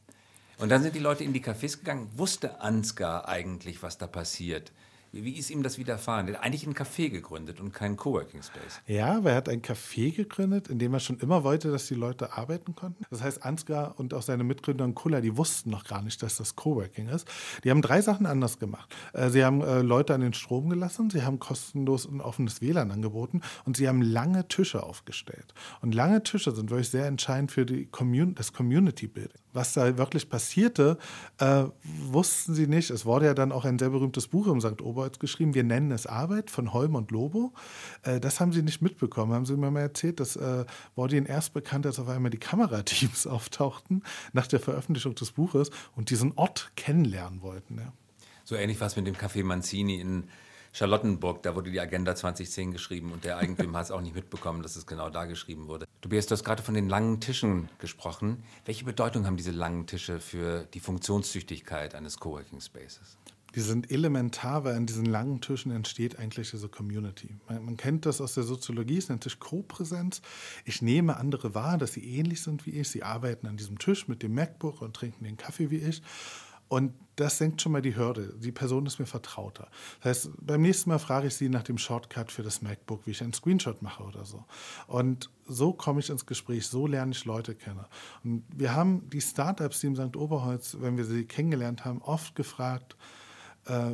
Und 0.57 0.71
dann 0.71 0.83
sind 0.83 0.95
die 0.95 1.01
Leute 1.01 1.23
in 1.23 1.35
die 1.35 1.45
Cafés 1.45 1.77
gegangen. 1.77 2.09
Wusste 2.17 2.63
Ansgar 2.63 3.29
eigentlich, 3.29 3.83
was 3.83 3.99
da 3.99 4.07
passiert? 4.07 4.73
Wie 5.13 5.37
ist 5.37 5.51
ihm 5.51 5.65
das 5.65 5.77
widerfahren? 5.77 6.29
Er 6.29 6.35
hat 6.35 6.45
eigentlich 6.45 6.67
ein 6.67 6.75
Café 6.75 7.11
gegründet 7.11 7.61
und 7.61 7.73
keinen 7.73 7.97
Coworking 7.97 8.43
Space. 8.43 8.81
Ja, 8.87 9.17
aber 9.17 9.31
er 9.31 9.37
hat 9.37 9.49
ein 9.49 9.61
Café 9.61 10.15
gegründet, 10.15 10.69
in 10.69 10.79
dem 10.79 10.95
er 10.95 11.01
schon 11.01 11.19
immer 11.19 11.43
wollte, 11.43 11.73
dass 11.73 11.89
die 11.89 11.97
Leute 11.97 12.33
arbeiten 12.35 12.77
konnten. 12.77 13.05
Das 13.11 13.21
heißt, 13.21 13.45
Ansgar 13.45 13.99
und 13.99 14.15
auch 14.15 14.23
seine 14.23 14.45
Mitgründer 14.45 14.85
und 14.85 14.95
Kulla, 14.95 15.21
die 15.21 15.37
wussten 15.37 15.71
noch 15.71 15.85
gar 15.85 16.03
nicht, 16.03 16.23
dass 16.23 16.37
das 16.37 16.55
Coworking 16.55 17.09
ist. 17.09 17.29
Die 17.65 17.71
haben 17.71 17.83
drei 17.83 18.01
Sachen 18.03 18.25
anders 18.25 18.61
gemacht. 18.61 18.95
Äh, 19.13 19.31
sie 19.31 19.45
haben 19.45 19.63
äh, 19.63 19.83
Leute 19.83 20.15
an 20.15 20.21
den 20.21 20.33
Strom 20.33 20.71
gelassen, 20.71 21.11
sie 21.11 21.23
haben 21.23 21.41
kostenlos 21.41 22.07
ein 22.07 22.21
offenes 22.21 22.61
WLAN 22.61 22.93
angeboten 22.93 23.41
und 23.65 23.77
sie 23.77 23.89
haben 23.89 24.03
lange 24.03 24.47
Tische 24.47 24.85
aufgestellt. 24.85 25.55
Und 25.81 25.93
lange 25.93 26.23
Tische 26.23 26.53
sind 26.53 26.71
wirklich 26.71 26.91
sehr 26.91 27.07
entscheidend 27.07 27.51
für 27.51 27.67
die 27.67 27.87
Commun 27.87 28.37
das 28.37 28.53
Community-Building. 28.53 29.43
Was 29.53 29.73
da 29.73 29.99
wirklich 29.99 30.29
passierte, 30.29 30.99
äh, 31.39 31.65
wussten 31.83 32.55
sie 32.55 32.67
nicht. 32.67 32.91
Es 32.91 33.05
wurde 33.05 33.27
ja 33.27 33.35
dann 33.35 33.53
auch 33.53 33.65
ein 33.65 33.79
sehr 33.79 33.91
berühmtes 33.91 34.29
Buch 34.29 34.47
im 34.47 34.61
St. 34.61 34.81
Oberholz 34.83 35.19
geschrieben, 35.19 35.55
Wir 35.55 35.65
nennen 35.65 35.91
es 35.91 36.07
Arbeit 36.07 36.51
von 36.51 36.73
Holm 36.73 36.95
und 36.95 37.11
Lobo. 37.11 37.53
Äh, 38.03 38.21
das 38.21 38.41
haben 38.41 38.53
sie 38.53 38.63
nicht 38.63 38.83
mitbekommen, 38.83 39.33
haben 39.33 39.47
sie 39.47 39.57
mir 39.57 39.71
mal 39.71 39.81
erzählt. 39.81 40.21
Das 40.21 40.37
äh, 40.37 40.65
wurde 40.95 41.17
ihnen 41.17 41.27
erst 41.27 41.53
bekannt, 41.53 41.87
als 41.87 41.99
auf 41.99 42.09
einmal 42.09 42.31
die 42.31 42.39
Kamerateams 42.39 43.27
auftauchten 43.27 44.03
nach 44.33 44.47
der 44.47 44.61
Veröffentlichung 44.61 45.15
des 45.15 45.33
Buches 45.33 45.71
und 45.97 46.11
diesen 46.11 46.33
Ort 46.37 46.73
kennenlernen 46.77 47.43
wollten. 47.43 47.79
Ja. 47.79 47.93
So 48.45 48.57
ähnlich 48.57 48.81
war 48.81 48.87
es 48.87 48.97
mit 48.97 49.07
dem 49.07 49.15
Café 49.15 49.45
Manzini 49.45 50.01
in 50.01 50.25
Charlottenburg, 50.73 51.43
da 51.43 51.55
wurde 51.55 51.71
die 51.71 51.81
Agenda 51.81 52.15
2010 52.15 52.73
geschrieben 52.73 53.13
und 53.13 53.25
der 53.25 53.39
Eigentümer 53.39 53.79
hat 53.79 53.87
es 53.87 53.91
auch 53.91 54.01
nicht 54.01 54.15
mitbekommen, 54.15 54.63
dass 54.63 54.77
es 54.77 54.87
genau 54.87 55.11
da 55.11 55.25
geschrieben 55.25 55.67
wurde. 55.67 55.87
Tobias, 56.01 56.27
du 56.27 56.33
hast 56.33 56.45
gerade 56.45 56.63
von 56.63 56.75
den 56.75 56.89
langen 56.89 57.21
Tischen 57.21 57.69
gesprochen. 57.79 58.45
Welche 58.65 58.85
Bedeutung 58.85 59.27
haben 59.27 59.37
diese 59.37 59.51
langen 59.51 59.87
Tische 59.87 60.21
für 60.21 60.65
die 60.73 60.81
Funktionstüchtigkeit 60.81 61.95
eines 61.95 62.19
Coworking 62.19 62.61
Spaces? 62.61 63.19
Die 63.57 63.61
sind 63.61 63.91
elementar, 63.91 64.63
weil 64.63 64.77
an 64.77 64.87
diesen 64.87 65.07
langen 65.07 65.41
Tischen 65.41 65.73
entsteht 65.73 66.19
eigentlich 66.19 66.53
diese 66.53 66.69
Community. 66.69 67.35
Man, 67.49 67.65
man 67.65 67.77
kennt 67.77 68.07
das 68.07 68.21
aus 68.21 68.35
der 68.35 68.45
Soziologie, 68.45 68.99
es 68.99 69.09
nennt 69.09 69.25
sich 69.25 69.41
Co-Präsenz. 69.41 70.23
Ich 70.65 70.83
nehme 70.83 71.17
andere 71.17 71.53
wahr, 71.53 71.77
dass 71.77 71.95
sie 71.95 72.17
ähnlich 72.17 72.43
sind 72.43 72.65
wie 72.67 72.71
ich. 72.71 72.89
Sie 72.91 73.03
arbeiten 73.03 73.49
an 73.49 73.57
diesem 73.57 73.79
Tisch 73.79 74.07
mit 74.07 74.23
dem 74.23 74.35
MacBook 74.35 74.83
und 74.83 74.95
trinken 74.95 75.25
den 75.25 75.37
Kaffee 75.37 75.71
wie 75.71 75.79
ich. 75.79 76.01
Und 76.71 76.95
das 77.17 77.39
senkt 77.39 77.61
schon 77.61 77.73
mal 77.73 77.83
die 77.83 77.97
Hürde. 77.97 78.33
Die 78.39 78.53
Person 78.53 78.87
ist 78.87 79.01
mir 79.01 79.07
vertrauter. 79.07 79.69
Das 80.01 80.25
heißt, 80.25 80.31
beim 80.41 80.63
nächsten 80.63 80.89
Mal 80.89 81.01
frage 81.01 81.27
ich 81.27 81.35
sie 81.35 81.49
nach 81.49 81.65
dem 81.65 81.79
Shortcut 81.79 82.31
für 82.31 82.45
das 82.45 82.63
MacBook, 82.63 83.07
wie 83.07 83.11
ich 83.11 83.23
einen 83.23 83.33
Screenshot 83.33 83.83
mache 83.83 84.05
oder 84.05 84.25
so. 84.25 84.45
Und 84.87 85.31
so 85.49 85.73
komme 85.73 85.99
ich 85.99 86.11
ins 86.11 86.27
Gespräch, 86.27 86.69
so 86.69 86.87
lerne 86.87 87.11
ich 87.11 87.25
Leute 87.25 87.57
kennen. 87.57 87.85
Und 88.23 88.45
wir 88.55 88.73
haben 88.73 89.11
die 89.11 89.21
Startups, 89.21 89.81
die 89.81 89.89
im 89.89 89.97
St. 89.97 90.17
Oberholz, 90.17 90.77
wenn 90.81 90.97
wir 90.97 91.05
sie 91.05 91.25
kennengelernt 91.25 91.85
haben, 91.85 92.01
oft 92.03 92.37
gefragt, 92.37 92.97
äh, 93.65 93.91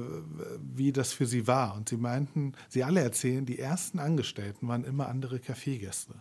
wie 0.61 0.93
das 0.93 1.15
für 1.15 1.25
sie 1.25 1.47
war. 1.47 1.77
Und 1.77 1.89
sie 1.89 1.97
meinten, 1.97 2.53
sie 2.69 2.85
alle 2.85 3.01
erzählen, 3.01 3.47
die 3.47 3.59
ersten 3.59 3.99
Angestellten 3.99 4.69
waren 4.69 4.85
immer 4.85 5.09
andere 5.09 5.41
Kaffeegäste 5.41 6.15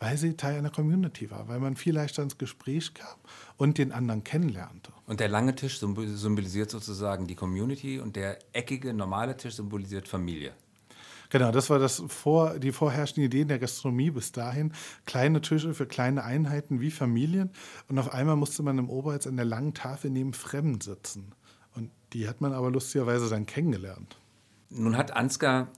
weil 0.00 0.16
sie 0.16 0.36
Teil 0.36 0.58
einer 0.58 0.70
Community 0.70 1.30
war, 1.30 1.46
weil 1.46 1.60
man 1.60 1.76
viel 1.76 1.94
leichter 1.94 2.22
ins 2.22 2.38
Gespräch 2.38 2.94
kam 2.94 3.16
und 3.56 3.78
den 3.78 3.92
anderen 3.92 4.24
kennenlernte. 4.24 4.92
Und 5.06 5.20
der 5.20 5.28
lange 5.28 5.54
Tisch 5.54 5.78
symbolisiert 5.78 6.70
sozusagen 6.70 7.26
die 7.26 7.34
Community 7.36 8.00
und 8.00 8.16
der 8.16 8.38
eckige, 8.52 8.94
normale 8.94 9.36
Tisch 9.36 9.54
symbolisiert 9.54 10.08
Familie. 10.08 10.54
Genau, 11.28 11.52
das 11.52 11.70
war 11.70 11.78
das 11.78 12.02
vor, 12.08 12.58
die 12.58 12.72
vorherrschende 12.72 13.26
Idee 13.26 13.42
in 13.42 13.48
der 13.48 13.60
Gastronomie 13.60 14.10
bis 14.10 14.32
dahin. 14.32 14.72
Kleine 15.06 15.40
Tische 15.40 15.74
für 15.74 15.86
kleine 15.86 16.24
Einheiten 16.24 16.80
wie 16.80 16.90
Familien. 16.90 17.50
Und 17.88 18.00
auf 18.00 18.12
einmal 18.12 18.34
musste 18.34 18.64
man 18.64 18.78
im 18.78 18.90
Oberholz 18.90 19.28
an 19.28 19.36
der 19.36 19.44
langen 19.44 19.72
Tafel 19.72 20.10
neben 20.10 20.32
Fremden 20.32 20.80
sitzen. 20.80 21.32
Und 21.76 21.90
die 22.14 22.26
hat 22.26 22.40
man 22.40 22.52
aber 22.52 22.70
lustigerweise 22.70 23.28
dann 23.28 23.46
kennengelernt. 23.46 24.16
Nun 24.70 24.96
hat 24.96 25.12
Ansgar 25.12 25.68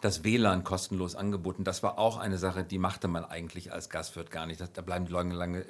das 0.00 0.22
WLAN 0.22 0.64
kostenlos 0.64 1.14
angeboten. 1.14 1.64
Das 1.64 1.82
war 1.82 1.98
auch 1.98 2.18
eine 2.18 2.38
Sache, 2.38 2.64
die 2.64 2.78
machte 2.78 3.08
man 3.08 3.24
eigentlich 3.24 3.72
als 3.72 3.88
Gastwirt 3.88 4.30
gar 4.30 4.46
nicht. 4.46 4.60
Da 4.60 4.82
bleiben 4.82 5.06
die 5.06 5.12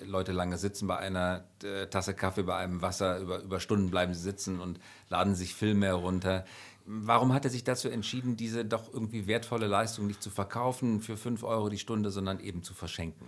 Leute 0.06 0.32
lange, 0.32 0.58
sitzen 0.58 0.88
bei 0.88 0.96
einer 0.96 1.44
äh, 1.62 1.86
Tasse 1.86 2.14
Kaffee, 2.14 2.42
bei 2.42 2.56
einem 2.56 2.82
Wasser. 2.82 3.18
Über, 3.20 3.40
über 3.42 3.60
Stunden 3.60 3.90
bleiben 3.90 4.12
sie 4.12 4.20
sitzen 4.20 4.60
und 4.60 4.80
laden 5.08 5.34
sich 5.34 5.54
Filme 5.54 5.86
herunter. 5.86 6.44
Warum 6.86 7.32
hat 7.32 7.44
er 7.44 7.50
sich 7.50 7.64
dazu 7.64 7.88
entschieden, 7.88 8.36
diese 8.36 8.64
doch 8.64 8.92
irgendwie 8.92 9.26
wertvolle 9.26 9.66
Leistung 9.66 10.06
nicht 10.06 10.22
zu 10.22 10.30
verkaufen 10.30 11.00
für 11.00 11.16
5 11.16 11.42
Euro 11.44 11.68
die 11.68 11.78
Stunde, 11.78 12.10
sondern 12.10 12.40
eben 12.40 12.62
zu 12.62 12.74
verschenken? 12.74 13.26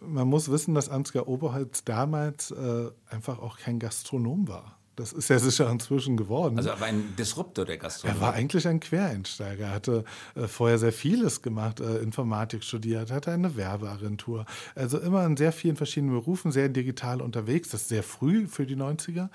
Man 0.00 0.28
muss 0.28 0.50
wissen, 0.50 0.74
dass 0.74 0.88
Ansgar 0.88 1.28
Oberholz 1.28 1.84
damals 1.84 2.50
äh, 2.50 2.90
einfach 3.08 3.38
auch 3.38 3.58
kein 3.58 3.78
Gastronom 3.78 4.48
war. 4.48 4.79
Das 5.00 5.14
ist 5.14 5.30
ja 5.30 5.38
sicher 5.38 5.70
inzwischen 5.70 6.18
geworden. 6.18 6.58
Also 6.58 6.72
aber 6.72 6.84
ein 6.84 7.16
Disruptor 7.16 7.64
der 7.64 7.78
Gastronomie. 7.78 8.18
Er 8.18 8.20
war 8.20 8.34
eigentlich 8.34 8.68
ein 8.68 8.80
Quereinsteiger. 8.80 9.66
Er 9.66 9.72
hatte 9.72 10.04
äh, 10.34 10.46
vorher 10.46 10.78
sehr 10.78 10.92
vieles 10.92 11.40
gemacht, 11.40 11.80
äh, 11.80 11.98
Informatik 11.98 12.62
studiert, 12.62 13.10
hatte 13.10 13.30
eine 13.30 13.56
Werbeagentur. 13.56 14.44
Also 14.74 14.98
immer 14.98 15.24
in 15.24 15.38
sehr 15.38 15.52
vielen 15.52 15.76
verschiedenen 15.76 16.14
Berufen, 16.14 16.52
sehr 16.52 16.68
digital 16.68 17.22
unterwegs. 17.22 17.70
Das 17.70 17.82
ist 17.82 17.88
sehr 17.88 18.02
früh 18.02 18.46
für 18.46 18.66
die 18.66 18.76
90er. 18.76 19.30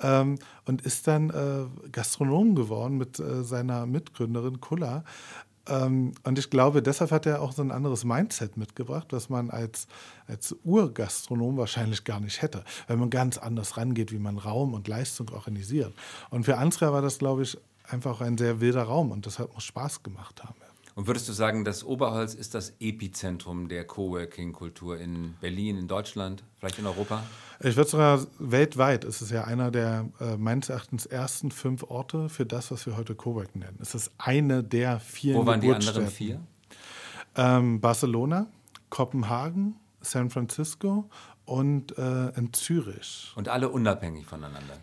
Ähm, 0.00 0.38
und 0.64 0.82
ist 0.82 1.06
dann 1.06 1.28
äh, 1.28 1.88
Gastronom 1.92 2.54
geworden 2.54 2.96
mit 2.96 3.18
äh, 3.18 3.44
seiner 3.44 3.84
Mitgründerin 3.84 4.60
Kulla. 4.60 5.04
Ähm, 5.68 6.12
und 6.24 6.38
ich 6.38 6.50
glaube, 6.50 6.82
deshalb 6.82 7.10
hat 7.10 7.26
er 7.26 7.42
auch 7.42 7.52
so 7.52 7.62
ein 7.62 7.70
anderes 7.70 8.04
Mindset 8.04 8.56
mitgebracht, 8.56 9.08
was 9.10 9.28
man 9.28 9.50
als, 9.50 9.86
als 10.26 10.54
Urgastronom 10.64 11.56
wahrscheinlich 11.56 12.04
gar 12.04 12.20
nicht 12.20 12.42
hätte, 12.42 12.64
weil 12.86 12.96
man 12.96 13.10
ganz 13.10 13.38
anders 13.38 13.76
rangeht, 13.76 14.12
wie 14.12 14.18
man 14.18 14.38
Raum 14.38 14.74
und 14.74 14.88
Leistung 14.88 15.28
organisiert. 15.30 15.94
Und 16.30 16.44
für 16.44 16.56
Ansgar 16.56 16.92
war 16.92 17.02
das, 17.02 17.18
glaube 17.18 17.42
ich, 17.42 17.58
einfach 17.88 18.20
ein 18.20 18.38
sehr 18.38 18.60
wilder 18.60 18.84
Raum 18.84 19.10
und 19.10 19.26
deshalb 19.26 19.52
muss 19.54 19.64
Spaß 19.64 20.02
gemacht 20.02 20.42
haben. 20.44 20.54
Und 21.00 21.06
würdest 21.06 21.30
du 21.30 21.32
sagen, 21.32 21.64
das 21.64 21.82
Oberholz 21.82 22.34
ist 22.34 22.52
das 22.52 22.74
Epizentrum 22.78 23.68
der 23.68 23.86
Coworking-Kultur 23.86 24.98
in 24.98 25.32
Berlin, 25.40 25.78
in 25.78 25.88
Deutschland, 25.88 26.44
vielleicht 26.58 26.78
in 26.78 26.84
Europa? 26.84 27.22
Ich 27.60 27.74
würde 27.74 27.88
sogar 27.88 28.26
weltweit 28.38 29.04
ist 29.04 29.22
es 29.22 29.30
ja 29.30 29.44
einer 29.44 29.70
der 29.70 30.10
äh, 30.20 30.36
meines 30.36 30.68
Erachtens 30.68 31.06
ersten 31.06 31.52
fünf 31.52 31.84
Orte 31.84 32.28
für 32.28 32.44
das, 32.44 32.70
was 32.70 32.84
wir 32.84 32.98
heute 32.98 33.14
Coworking 33.14 33.62
nennen. 33.62 33.78
Es 33.80 33.94
ist 33.94 34.12
eine 34.18 34.62
der 34.62 35.00
vier. 35.00 35.36
Wo 35.36 35.46
waren 35.46 35.62
die 35.62 35.72
anderen 35.72 36.06
vier? 36.06 36.38
Ähm, 37.34 37.80
Barcelona, 37.80 38.48
Kopenhagen, 38.90 39.76
San 40.02 40.28
Francisco 40.28 41.08
und 41.46 41.96
äh, 41.96 42.28
in 42.36 42.52
Zürich. 42.52 43.32
Und 43.36 43.48
alle 43.48 43.70
unabhängig 43.70 44.26
voneinander 44.26 44.76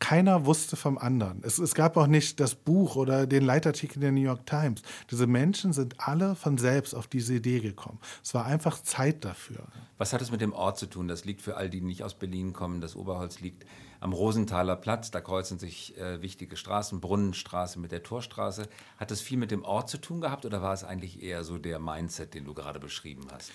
keiner 0.00 0.46
wusste 0.46 0.76
vom 0.76 0.98
anderen. 0.98 1.42
Es, 1.44 1.58
es, 1.58 1.74
gab 1.74 1.96
auch 1.96 2.06
nicht 2.06 2.40
das 2.40 2.54
Buch 2.54 2.96
oder 2.96 3.26
den 3.26 3.44
Leitartikel 3.44 4.00
der 4.00 4.10
New 4.10 4.22
York 4.22 4.46
Times. 4.46 4.82
Diese 5.10 5.26
Menschen 5.26 5.72
sind 5.72 6.00
alle 6.00 6.34
von 6.34 6.58
selbst 6.58 6.94
auf 6.94 7.06
diese 7.06 7.34
Idee 7.34 7.60
gekommen. 7.60 8.00
Es 8.24 8.34
war 8.34 8.46
einfach 8.46 8.82
Zeit 8.82 9.24
dafür. 9.24 9.66
Was 9.98 10.12
hat 10.12 10.22
es 10.22 10.32
mit 10.32 10.40
dem 10.40 10.54
Ort 10.54 10.78
zu 10.78 10.86
tun? 10.86 11.06
Das 11.06 11.24
liegt 11.24 11.42
für 11.42 11.56
all 11.56 11.68
die, 11.68 11.80
die 11.80 11.86
nicht 11.86 12.02
aus 12.02 12.14
Berlin 12.14 12.52
kommen. 12.54 12.80
Das 12.80 12.96
Oberholz 12.96 13.40
liegt 13.40 13.66
am 14.00 14.14
Rosenthaler 14.14 14.76
Platz. 14.76 15.10
Da 15.10 15.20
kreuzen 15.20 15.58
sich 15.58 15.96
äh, 15.98 16.22
wichtige 16.22 16.56
Straßen, 16.56 17.00
Brunnenstraße 17.00 17.78
mit 17.78 17.92
der 17.92 18.02
Torstraße. 18.02 18.68
Hat 18.96 19.10
das 19.10 19.20
viel 19.20 19.36
mit 19.36 19.50
dem 19.50 19.62
Ort 19.62 19.90
zu 19.90 19.98
tun 19.98 20.22
gehabt 20.22 20.46
oder 20.46 20.62
war 20.62 20.72
es 20.72 20.82
eigentlich 20.82 21.22
eher 21.22 21.44
so 21.44 21.58
der 21.58 21.78
Mindset, 21.78 22.32
den 22.34 22.46
du 22.46 22.54
gerade 22.54 22.80
beschrieben 22.80 23.26
hast? 23.30 23.52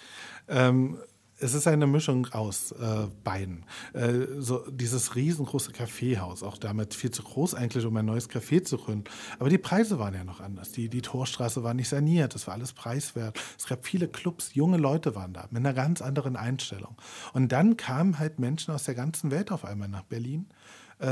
Ähm, 0.47 0.99
es 1.37 1.53
ist 1.53 1.67
eine 1.67 1.87
Mischung 1.87 2.27
aus 2.31 2.71
äh, 2.71 3.07
beiden. 3.23 3.65
Äh, 3.93 4.25
so 4.39 4.65
dieses 4.69 5.15
riesengroße 5.15 5.71
Kaffeehaus, 5.71 6.43
auch 6.43 6.57
damit 6.57 6.93
viel 6.93 7.11
zu 7.11 7.23
groß 7.23 7.55
eigentlich, 7.55 7.85
um 7.85 7.95
ein 7.97 8.05
neues 8.05 8.29
Café 8.29 8.63
zu 8.63 8.77
gründen. 8.77 9.05
Aber 9.39 9.49
die 9.49 9.57
Preise 9.57 9.99
waren 9.99 10.13
ja 10.13 10.23
noch 10.23 10.39
anders. 10.39 10.71
Die, 10.71 10.89
die 10.89 11.01
Torstraße 11.01 11.63
war 11.63 11.73
nicht 11.73 11.89
saniert, 11.89 12.35
das 12.35 12.47
war 12.47 12.53
alles 12.53 12.73
preiswert. 12.73 13.39
Es 13.57 13.67
gab 13.67 13.85
viele 13.85 14.07
Clubs, 14.07 14.53
junge 14.53 14.77
Leute 14.77 15.15
waren 15.15 15.33
da 15.33 15.47
mit 15.49 15.59
einer 15.59 15.73
ganz 15.73 16.01
anderen 16.01 16.35
Einstellung. 16.35 16.95
Und 17.33 17.51
dann 17.51 17.75
kamen 17.75 18.17
halt 18.17 18.39
Menschen 18.39 18.73
aus 18.73 18.83
der 18.83 18.95
ganzen 18.95 19.31
Welt 19.31 19.51
auf 19.51 19.65
einmal 19.65 19.89
nach 19.89 20.03
Berlin 20.03 20.47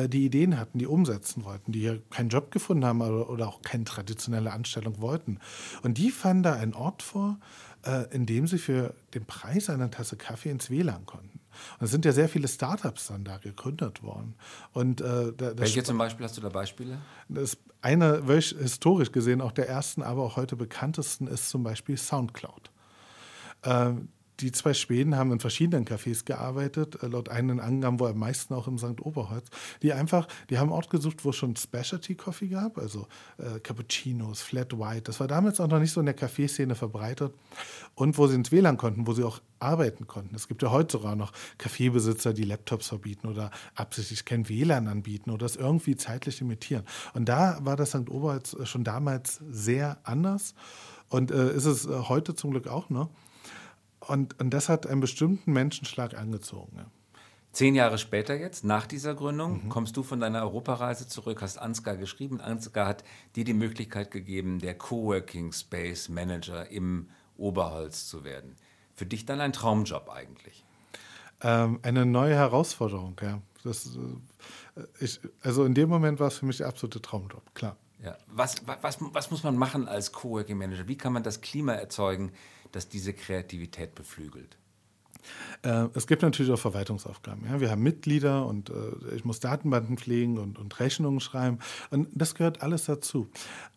die 0.08 0.26
Ideen 0.26 0.58
hatten, 0.58 0.80
die 0.80 0.88
umsetzen 0.88 1.44
wollten, 1.44 1.74
die 1.74 1.82
hier 1.82 2.02
keinen 2.10 2.30
Job 2.30 2.52
gefunden 2.52 2.86
haben 2.86 3.02
oder, 3.02 3.48
auch 3.48 3.62
keine 3.62 3.84
traditionelle 3.84 4.54
Anstellung 4.54 5.02
wollten. 5.02 5.40
Und 5.82 5.98
die 5.98 6.10
fanden 6.10 6.44
da 6.44 6.54
einen 6.54 6.74
Ort 6.74 7.04
vor, 7.04 7.38
äh, 7.86 8.06
indem 8.12 8.48
sie 8.48 8.58
für 8.58 8.94
den 9.14 9.26
Preis 9.26 9.70
einer 9.70 9.92
Tasse 9.92 10.16
Kaffee 10.16 10.50
ins 10.50 10.70
WLAN 10.70 11.06
konnten. 11.06 11.40
Und 11.80 11.86
es 11.86 11.92
sind 11.92 12.06
ja 12.06 12.12
sehr 12.12 12.30
viele 12.30 12.48
Startups 12.48 13.08
dann 13.08 13.24
da 13.24 13.38
gegründet 13.38 14.02
worden. 14.04 14.36
Und, 14.72 15.02
äh, 15.02 15.34
Welche 15.58 15.84
zum 15.84 15.98
Beispiel, 15.98 16.26
hast 16.26 16.38
du 16.38 16.42
da 16.42 16.50
Beispiele? 16.50 17.00
Das 17.30 17.58
eine, 17.82 18.28
welch 18.28 18.56
historisch 18.58 19.12
gesehen 19.12 19.42
auch 19.42 19.52
der 19.52 19.68
ersten, 19.68 20.02
aber 20.02 20.24
auch 20.24 20.38
heute 20.38 20.56
bekanntesten 20.56 21.28
ist 21.28 21.50
zum 21.50 21.64
Beispiel 21.64 21.98
Soundcloud. 21.98 22.72
Äh, 23.64 23.92
die 24.40 24.52
zwei 24.52 24.74
Schweden 24.74 25.16
haben 25.16 25.32
in 25.32 25.40
verschiedenen 25.40 25.86
Cafés 25.86 26.26
gearbeitet, 26.26 27.02
äh, 27.04 27.08
laut 27.08 27.30
eigenen 27.30 27.60
Angaben 27.60 28.00
wohl 28.00 28.10
am 28.10 28.20
meisten 28.20 28.54
auch 28.54 28.68
im 28.68 28.78
St. 28.78 29.02
Oberholz. 29.02 29.48
Die 29.82 29.94
einfach, 29.94 30.28
die 30.50 30.58
haben 30.58 30.70
einen 30.70 30.76
Ort 30.76 30.90
gesucht, 30.90 31.24
wo 31.24 31.30
es 31.30 31.36
schon 31.36 31.56
Specialty 31.56 32.16
Coffee 32.16 32.48
gab, 32.48 32.78
also 32.78 33.08
äh, 33.38 33.60
Cappuccinos, 33.60 34.42
Flat 34.42 34.78
White. 34.78 35.04
Das 35.04 35.20
war 35.20 35.28
damals 35.28 35.60
auch 35.60 35.68
noch 35.68 35.80
nicht 35.80 35.92
so 35.92 36.00
in 36.00 36.06
der 36.06 36.16
Kaffeeszene 36.16 36.76
verbreitet. 36.76 37.34
Und 37.96 38.18
wo 38.18 38.28
sie 38.28 38.36
ins 38.36 38.52
WLAN 38.52 38.78
konnten, 38.78 39.06
wo 39.06 39.14
sie 39.14 39.24
auch 39.24 39.40
arbeiten 39.60 40.08
konnten. 40.08 40.36
Es 40.36 40.48
gibt 40.48 40.64
ja 40.64 40.72
heute 40.72 40.94
sogar 40.94 41.16
noch 41.16 41.32
Kaffeebesitzer, 41.58 42.34
die 42.34 42.44
Laptops 42.44 42.88
verbieten 42.88 43.28
oder 43.28 43.52
absichtlich 43.76 44.26
kein 44.26 44.50
WLAN 44.50 44.88
anbieten 44.88 45.30
oder 45.30 45.46
das 45.46 45.56
irgendwie 45.56 45.96
zeitlich 45.96 46.42
imitieren. 46.42 46.84
Und 47.14 47.30
da 47.30 47.60
war 47.62 47.76
das 47.76 47.90
St. 47.90 48.10
Oberholz 48.10 48.56
schon 48.64 48.84
damals 48.84 49.42
sehr 49.50 49.98
anders. 50.04 50.56
Und 51.10 51.30
äh, 51.30 51.54
ist 51.54 51.66
es 51.66 51.86
äh, 51.86 51.90
heute 51.90 52.34
zum 52.34 52.52
Glück 52.52 52.68
auch 52.68 52.90
noch. 52.90 53.10
Und, 54.08 54.40
und 54.40 54.50
das 54.52 54.70
hat 54.70 54.88
einen 54.88 55.02
bestimmten 55.02 55.54
Menschenschlag 55.54 56.18
angezogen. 56.18 56.78
Ja. 56.78 56.86
Zehn 57.54 57.76
Jahre 57.76 58.00
später 58.00 58.36
jetzt, 58.36 58.64
nach 58.64 58.88
dieser 58.88 59.14
Gründung, 59.14 59.66
mhm. 59.66 59.70
kommst 59.70 59.96
du 59.96 60.02
von 60.02 60.20
deiner 60.20 60.42
Europareise 60.42 61.08
zurück, 61.08 61.42
hast 61.44 61.60
Ansgar 61.60 61.98
geschrieben. 61.98 62.42
Ansgar 62.42 62.88
hat 62.88 63.04
dir 63.36 63.44
die 63.44 63.54
Möglichkeit 63.54 64.10
gegeben, 64.10 64.60
der 64.60 64.76
Coworking 64.76 65.54
Space 65.54 66.10
Manager 66.10 66.68
im 66.72 67.10
Oberholz 67.38 68.08
zu 68.08 68.24
werden. 68.24 68.56
Für 68.96 69.06
dich 69.06 69.26
dann 69.26 69.40
ein 69.40 69.54
Traumjob 69.54 70.10
eigentlich. 70.10 70.66
Ähm, 71.42 71.80
eine 71.84 72.08
neue 72.08 72.36
Herausforderung, 72.36 73.16
ja. 73.22 73.40
Das, 73.64 73.98
äh, 74.76 74.82
ich, 75.00 75.20
also 75.42 75.64
in 75.64 75.76
dem 75.76 75.90
Moment 75.90 76.20
war 76.20 76.28
es 76.28 76.38
für 76.38 76.48
mich 76.48 76.58
der 76.58 76.68
absolute 76.68 77.02
Traumjob, 77.02 77.54
klar. 77.54 77.78
Ja. 78.04 78.18
Was, 78.28 78.56
was, 78.82 78.98
was 79.00 79.32
muss 79.32 79.44
man 79.44 79.56
machen 79.56 79.88
als 79.88 80.12
Coworking 80.12 80.58
Manager? 80.58 80.88
Wie 80.88 80.98
kann 80.98 81.14
man 81.14 81.24
das 81.24 81.42
Klima 81.42 81.74
erzeugen, 81.74 82.32
das 82.74 82.90
diese 82.90 83.14
Kreativität 83.14 83.96
beflügelt? 83.96 84.58
Äh, 85.62 85.88
es 85.94 86.08
gibt 86.08 86.22
natürlich 86.22 86.52
auch 86.52 86.60
Verwaltungsaufgaben. 86.60 87.46
Ja? 87.50 87.60
Wir 87.60 87.72
haben 87.72 87.82
Mitglieder 87.82 88.46
und 88.46 88.70
äh, 88.70 89.16
ich 89.16 89.26
muss 89.26 89.40
Datenbanken 89.40 89.98
pflegen 89.98 90.38
und, 90.38 90.60
und 90.60 90.80
Rechnungen 90.80 91.20
schreiben. 91.20 91.60
Und 91.92 92.10
das 92.14 92.36
gehört 92.36 92.62
alles 92.62 92.86
dazu. 92.86 93.30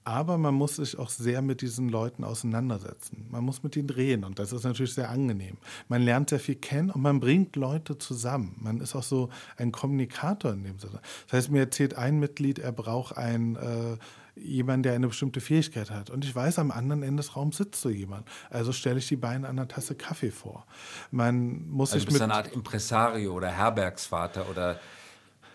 Aber 0.05 0.39
man 0.39 0.55
muss 0.55 0.77
sich 0.77 0.99
auch 0.99 1.09
sehr 1.09 1.43
mit 1.43 1.63
diesen 1.63 1.89
Leuten 1.89 2.25
auseinandersetzen. 2.25 3.27
Man 3.31 3.45
muss 3.45 3.63
mit 3.63 3.77
ihnen 3.77 3.91
reden 3.91 4.25
und 4.25 4.39
das 4.39 4.53
ist 4.53 4.65
natürlich 4.65 4.95
sehr 4.95 5.11
angenehm. 5.11 5.57
Man 5.89 6.03
lernt 6.03 6.31
sehr 6.31 6.41
viel 6.41 6.55
kennen 6.57 6.91
und 6.91 7.03
man 7.03 7.21
bringt 7.21 7.57
Leute 7.57 7.99
zusammen. 7.99 8.57
Man 8.61 8.81
ist 8.81 8.95
auch 8.95 9.03
so 9.03 9.31
ein 9.57 9.73
Kommunikator 9.73 10.53
in 10.53 10.63
dem 10.63 10.79
Sinne. 10.79 11.01
Das 11.27 11.39
heißt, 11.39 11.51
mir 11.51 11.61
erzählt 11.61 11.95
ein 11.95 12.21
Mitglied, 12.21 12.59
er 12.59 12.73
braucht 12.73 13.17
ein 13.17 13.57
äh, 13.57 13.97
jemand, 14.37 14.85
der 14.85 14.95
eine 14.95 15.09
bestimmte 15.09 15.41
Fähigkeit 15.41 15.91
hat. 15.91 16.11
Und 16.11 16.25
ich 16.25 16.35
weiß, 16.35 16.59
am 16.59 16.71
anderen 16.71 17.03
Ende 17.03 17.23
des 17.23 17.37
Raums 17.37 17.57
sitzt 17.57 17.81
so 17.81 17.89
jemand. 17.89 18.29
Also 18.51 18.73
stelle 18.73 18.99
ich 18.99 19.09
die 19.09 19.17
beiden 19.17 19.45
an 19.45 19.59
einer 19.59 19.69
Tasse 19.69 19.95
Kaffee 19.95 20.31
vor. 20.31 20.67
Man 21.11 21.69
muss 21.69 21.93
also 21.93 22.01
sich 22.01 22.05
du 22.07 22.13
bist 22.13 22.23
mit 22.23 22.31
eine 22.31 22.35
Art 22.35 22.53
Impresario 22.53 23.33
oder 23.33 23.49
Herbergsvater 23.49 24.49
oder 24.51 24.79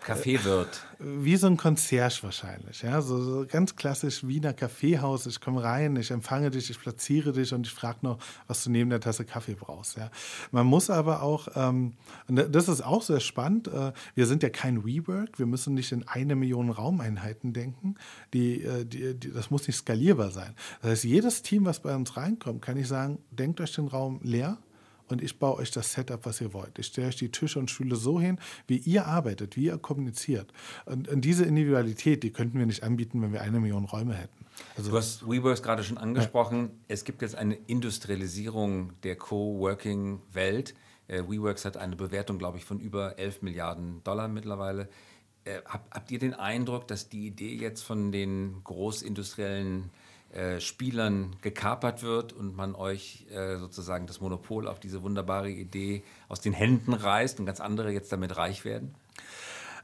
Kaffeewirt. 0.04 0.82
Wie 0.98 1.36
so 1.36 1.46
ein 1.46 1.56
Concierge 1.56 2.22
wahrscheinlich. 2.22 2.82
Ja? 2.82 3.02
So, 3.02 3.20
so 3.22 3.46
ganz 3.46 3.76
klassisch 3.76 4.26
Wiener 4.26 4.52
Kaffeehaus. 4.52 5.26
Ich 5.26 5.40
komme 5.40 5.62
rein, 5.62 5.96
ich 5.96 6.10
empfange 6.10 6.50
dich, 6.50 6.70
ich 6.70 6.78
platziere 6.78 7.32
dich 7.32 7.52
und 7.52 7.66
ich 7.66 7.72
frage 7.72 7.98
noch, 8.02 8.18
was 8.46 8.64
du 8.64 8.70
neben 8.70 8.90
der 8.90 9.00
Tasse 9.00 9.24
Kaffee 9.24 9.54
brauchst. 9.54 9.96
Ja? 9.96 10.10
Man 10.50 10.66
muss 10.66 10.90
aber 10.90 11.22
auch, 11.22 11.48
ähm, 11.56 11.94
das 12.28 12.68
ist 12.68 12.82
auch 12.82 13.02
sehr 13.02 13.20
spannend, 13.20 13.68
äh, 13.68 13.92
wir 14.14 14.26
sind 14.26 14.42
ja 14.42 14.50
kein 14.50 14.84
WeWork, 14.84 15.38
wir 15.38 15.46
müssen 15.46 15.74
nicht 15.74 15.92
in 15.92 16.06
eine 16.06 16.36
Million 16.36 16.70
Raumeinheiten 16.70 17.52
denken. 17.52 17.96
Die, 18.32 18.62
äh, 18.62 18.84
die, 18.84 19.14
die, 19.14 19.32
das 19.32 19.50
muss 19.50 19.66
nicht 19.66 19.76
skalierbar 19.76 20.30
sein. 20.30 20.54
Das 20.80 20.90
heißt, 20.90 21.04
jedes 21.04 21.42
Team, 21.42 21.64
was 21.64 21.80
bei 21.80 21.94
uns 21.94 22.16
reinkommt, 22.16 22.62
kann 22.62 22.76
ich 22.76 22.88
sagen, 22.88 23.18
denkt 23.30 23.60
euch 23.60 23.74
den 23.74 23.88
Raum 23.88 24.20
leer 24.22 24.58
und 25.12 25.22
ich 25.22 25.38
baue 25.38 25.58
euch 25.58 25.70
das 25.70 25.92
Setup, 25.92 26.24
was 26.24 26.40
ihr 26.40 26.52
wollt. 26.52 26.78
Ich 26.78 26.86
stelle 26.86 27.08
euch 27.08 27.16
die 27.16 27.30
Tische 27.30 27.58
und 27.58 27.70
Stühle 27.70 27.96
so 27.96 28.20
hin, 28.20 28.38
wie 28.66 28.78
ihr 28.78 29.06
arbeitet, 29.06 29.56
wie 29.56 29.66
ihr 29.66 29.78
kommuniziert. 29.78 30.52
Und, 30.86 31.08
und 31.08 31.20
diese 31.22 31.44
Individualität, 31.44 32.22
die 32.22 32.30
könnten 32.30 32.58
wir 32.58 32.66
nicht 32.66 32.82
anbieten, 32.82 33.22
wenn 33.22 33.32
wir 33.32 33.42
eine 33.42 33.60
Million 33.60 33.84
Räume 33.84 34.14
hätten. 34.14 34.42
Also, 34.76 34.90
du 34.90 34.96
hast 34.96 35.28
WeWorks 35.28 35.62
gerade 35.62 35.84
schon 35.84 35.98
angesprochen. 35.98 36.62
Ja. 36.62 36.70
Es 36.88 37.04
gibt 37.04 37.22
jetzt 37.22 37.34
eine 37.34 37.54
Industrialisierung 37.66 38.92
der 39.02 39.16
Coworking-Welt. 39.16 40.74
Äh, 41.08 41.22
WeWorks 41.28 41.64
hat 41.64 41.76
eine 41.76 41.96
Bewertung, 41.96 42.38
glaube 42.38 42.58
ich, 42.58 42.64
von 42.64 42.80
über 42.80 43.18
11 43.18 43.42
Milliarden 43.42 44.02
Dollar 44.04 44.28
mittlerweile. 44.28 44.88
Äh, 45.44 45.60
habt, 45.64 45.92
habt 45.92 46.10
ihr 46.10 46.18
den 46.18 46.34
Eindruck, 46.34 46.86
dass 46.86 47.08
die 47.08 47.26
Idee 47.26 47.54
jetzt 47.54 47.82
von 47.82 48.12
den 48.12 48.62
großindustriellen 48.64 49.90
äh, 50.32 50.60
Spielern 50.60 51.36
gekapert 51.42 52.02
wird 52.02 52.32
und 52.32 52.56
man 52.56 52.74
euch 52.74 53.26
äh, 53.30 53.58
sozusagen 53.58 54.06
das 54.06 54.20
Monopol 54.20 54.66
auf 54.66 54.80
diese 54.80 55.02
wunderbare 55.02 55.50
Idee 55.50 56.02
aus 56.28 56.40
den 56.40 56.52
Händen 56.52 56.94
reißt 56.94 57.38
und 57.38 57.46
ganz 57.46 57.60
andere 57.60 57.90
jetzt 57.90 58.12
damit 58.12 58.36
reich 58.36 58.64
werden? 58.64 58.94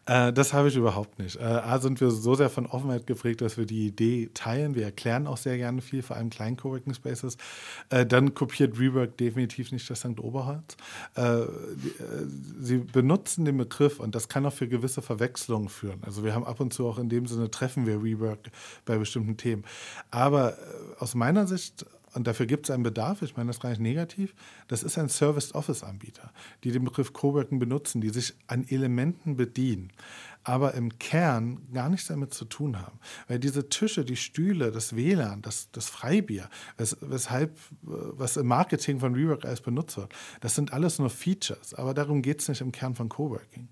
Äh, 0.09 0.33
das 0.33 0.55
habe 0.55 0.69
ich 0.69 0.77
überhaupt 0.77 1.19
nicht. 1.19 1.37
Äh, 1.37 1.43
A 1.43 1.79
sind 1.79 2.01
wir 2.01 2.11
so 2.11 2.35
sehr 2.35 2.49
von 2.49 2.67
Offenheit 2.67 3.07
geprägt, 3.07 3.43
dass 3.43 3.59
wir 3.59 3.67
die 3.67 3.87
Idee 3.87 4.31
teilen. 4.33 4.75
Wir 4.75 4.85
erklären 4.85 5.27
auch 5.27 5.37
sehr 5.37 5.59
gerne 5.59 5.83
viel, 5.83 6.03
vor 6.03 6.17
allem 6.17 6.31
kleinen 6.31 6.57
Coworking 6.57 6.95
Spaces. 6.95 7.37
Äh, 7.91 8.07
dann 8.07 8.35
kopiert 8.35 8.79
Rework 8.79 9.19
definitiv 9.19 9.71
nicht 9.71 9.89
das 9.91 10.01
St. 10.01 10.19
Oberholz. 10.19 10.77
Sie 12.61 12.79
benutzen 12.79 13.45
den 13.45 13.59
Begriff 13.59 14.01
und 14.01 14.15
das 14.15 14.29
kann 14.29 14.47
auch 14.47 14.53
für 14.53 14.69
gewisse 14.69 15.03
Verwechslungen 15.03 15.69
führen. 15.69 16.01
Also 16.05 16.25
wir 16.25 16.35
haben 16.35 16.45
ab 16.45 16.61
und 16.61 16.73
zu 16.73 16.87
auch 16.87 16.99
in 16.99 17.09
dem 17.09 17.27
Sinne 17.27 17.51
treffen 17.51 17.87
wir 17.87 18.03
Rework 18.03 18.51
bei 18.85 18.97
bestimmten 18.97 19.37
Themen. 19.37 19.65
Aber 20.11 20.57
aus 20.99 21.15
meiner 21.15 21.47
Sicht 21.47 21.85
und 22.19 22.27
dafür 22.27 22.47
gibt 22.47 22.67
es 22.67 22.73
einen 22.73 22.83
Bedarf, 22.83 23.23
ich 23.23 23.37
meine 23.37 23.47
das 23.47 23.61
gar 23.61 23.69
nicht 23.69 23.81
negativ, 23.81 24.35
das 24.67 24.83
ist 24.83 24.99
ein 24.99 25.09
Service-Office-Anbieter, 25.09 26.33
die 26.65 26.73
den 26.73 26.83
Begriff 26.83 27.13
Coworking 27.13 27.61
benutzen, 27.61 28.01
die 28.01 28.09
sich 28.09 28.35
an 28.49 28.67
Elementen 28.69 29.37
bedienen, 29.37 29.93
aber 30.43 30.75
im 30.75 30.99
Kern 30.99 31.61
gar 31.73 31.89
nichts 31.89 32.09
damit 32.09 32.35
zu 32.35 32.45
tun 32.45 32.81
haben. 32.81 32.99
Weil 33.29 33.39
diese 33.39 33.69
Tische, 33.69 34.05
die 34.05 34.17
Stühle, 34.17 34.73
das 34.73 34.97
WLAN, 34.97 35.43
das, 35.43 35.71
das 35.71 35.89
Freibier, 35.89 36.51
wes, 36.77 36.97
weshalb, 37.01 37.57
was 37.83 38.37
im 38.37 38.49
Marketing 38.49 38.99
von 38.99 39.15
Rework 39.15 39.45
als 39.45 39.61
benutzt 39.61 39.97
wird, 39.97 40.13
das 40.41 40.57
sind 40.57 40.73
alles 40.73 40.99
nur 40.99 41.11
Features, 41.11 41.73
aber 41.75 41.95
darum 41.95 42.21
geht 42.21 42.41
es 42.41 42.49
nicht 42.49 42.63
im 42.63 42.73
Kern 42.73 42.97
von 42.97 43.09
Coworking. 43.09 43.69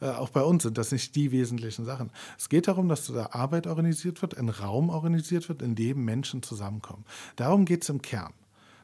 Äh, 0.00 0.10
auch 0.10 0.30
bei 0.30 0.42
uns 0.42 0.62
sind 0.62 0.78
das 0.78 0.92
nicht 0.92 1.14
die 1.14 1.32
wesentlichen 1.32 1.84
Sachen. 1.84 2.10
Es 2.38 2.48
geht 2.48 2.68
darum, 2.68 2.88
dass 2.88 3.06
da 3.06 3.30
Arbeit 3.32 3.66
organisiert 3.66 4.22
wird, 4.22 4.36
ein 4.36 4.48
Raum 4.48 4.90
organisiert 4.90 5.48
wird, 5.48 5.62
in 5.62 5.74
dem 5.74 6.04
Menschen 6.04 6.42
zusammenkommen. 6.42 7.04
Darum 7.36 7.64
geht 7.64 7.82
es 7.82 7.88
im 7.88 8.02
Kern. 8.02 8.32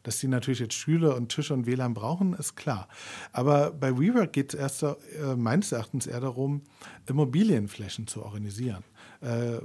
Dass 0.03 0.21
die 0.21 0.29
natürlich 0.29 0.61
jetzt 0.61 0.75
Stühle 0.75 1.17
und 1.17 1.31
Tische 1.31 1.53
und 1.53 1.67
WLAN 1.67 1.93
brauchen, 1.93 2.35
ist 2.35 2.55
klar. 2.55 2.87
Aber 3.33 3.73
bei 3.73 3.99
WeWork 3.99 4.33
geht 4.33 4.55
es 4.55 4.61
erst 4.61 4.85
äh, 4.85 4.95
meines 5.37 5.73
Erachtens 5.73 6.07
eher 6.07 6.21
darum, 6.21 6.63
Immobilienflächen 7.07 8.07
zu 8.07 8.23
organisieren. 8.23 8.85
Äh, 9.27 9.57
äh, 9.57 9.61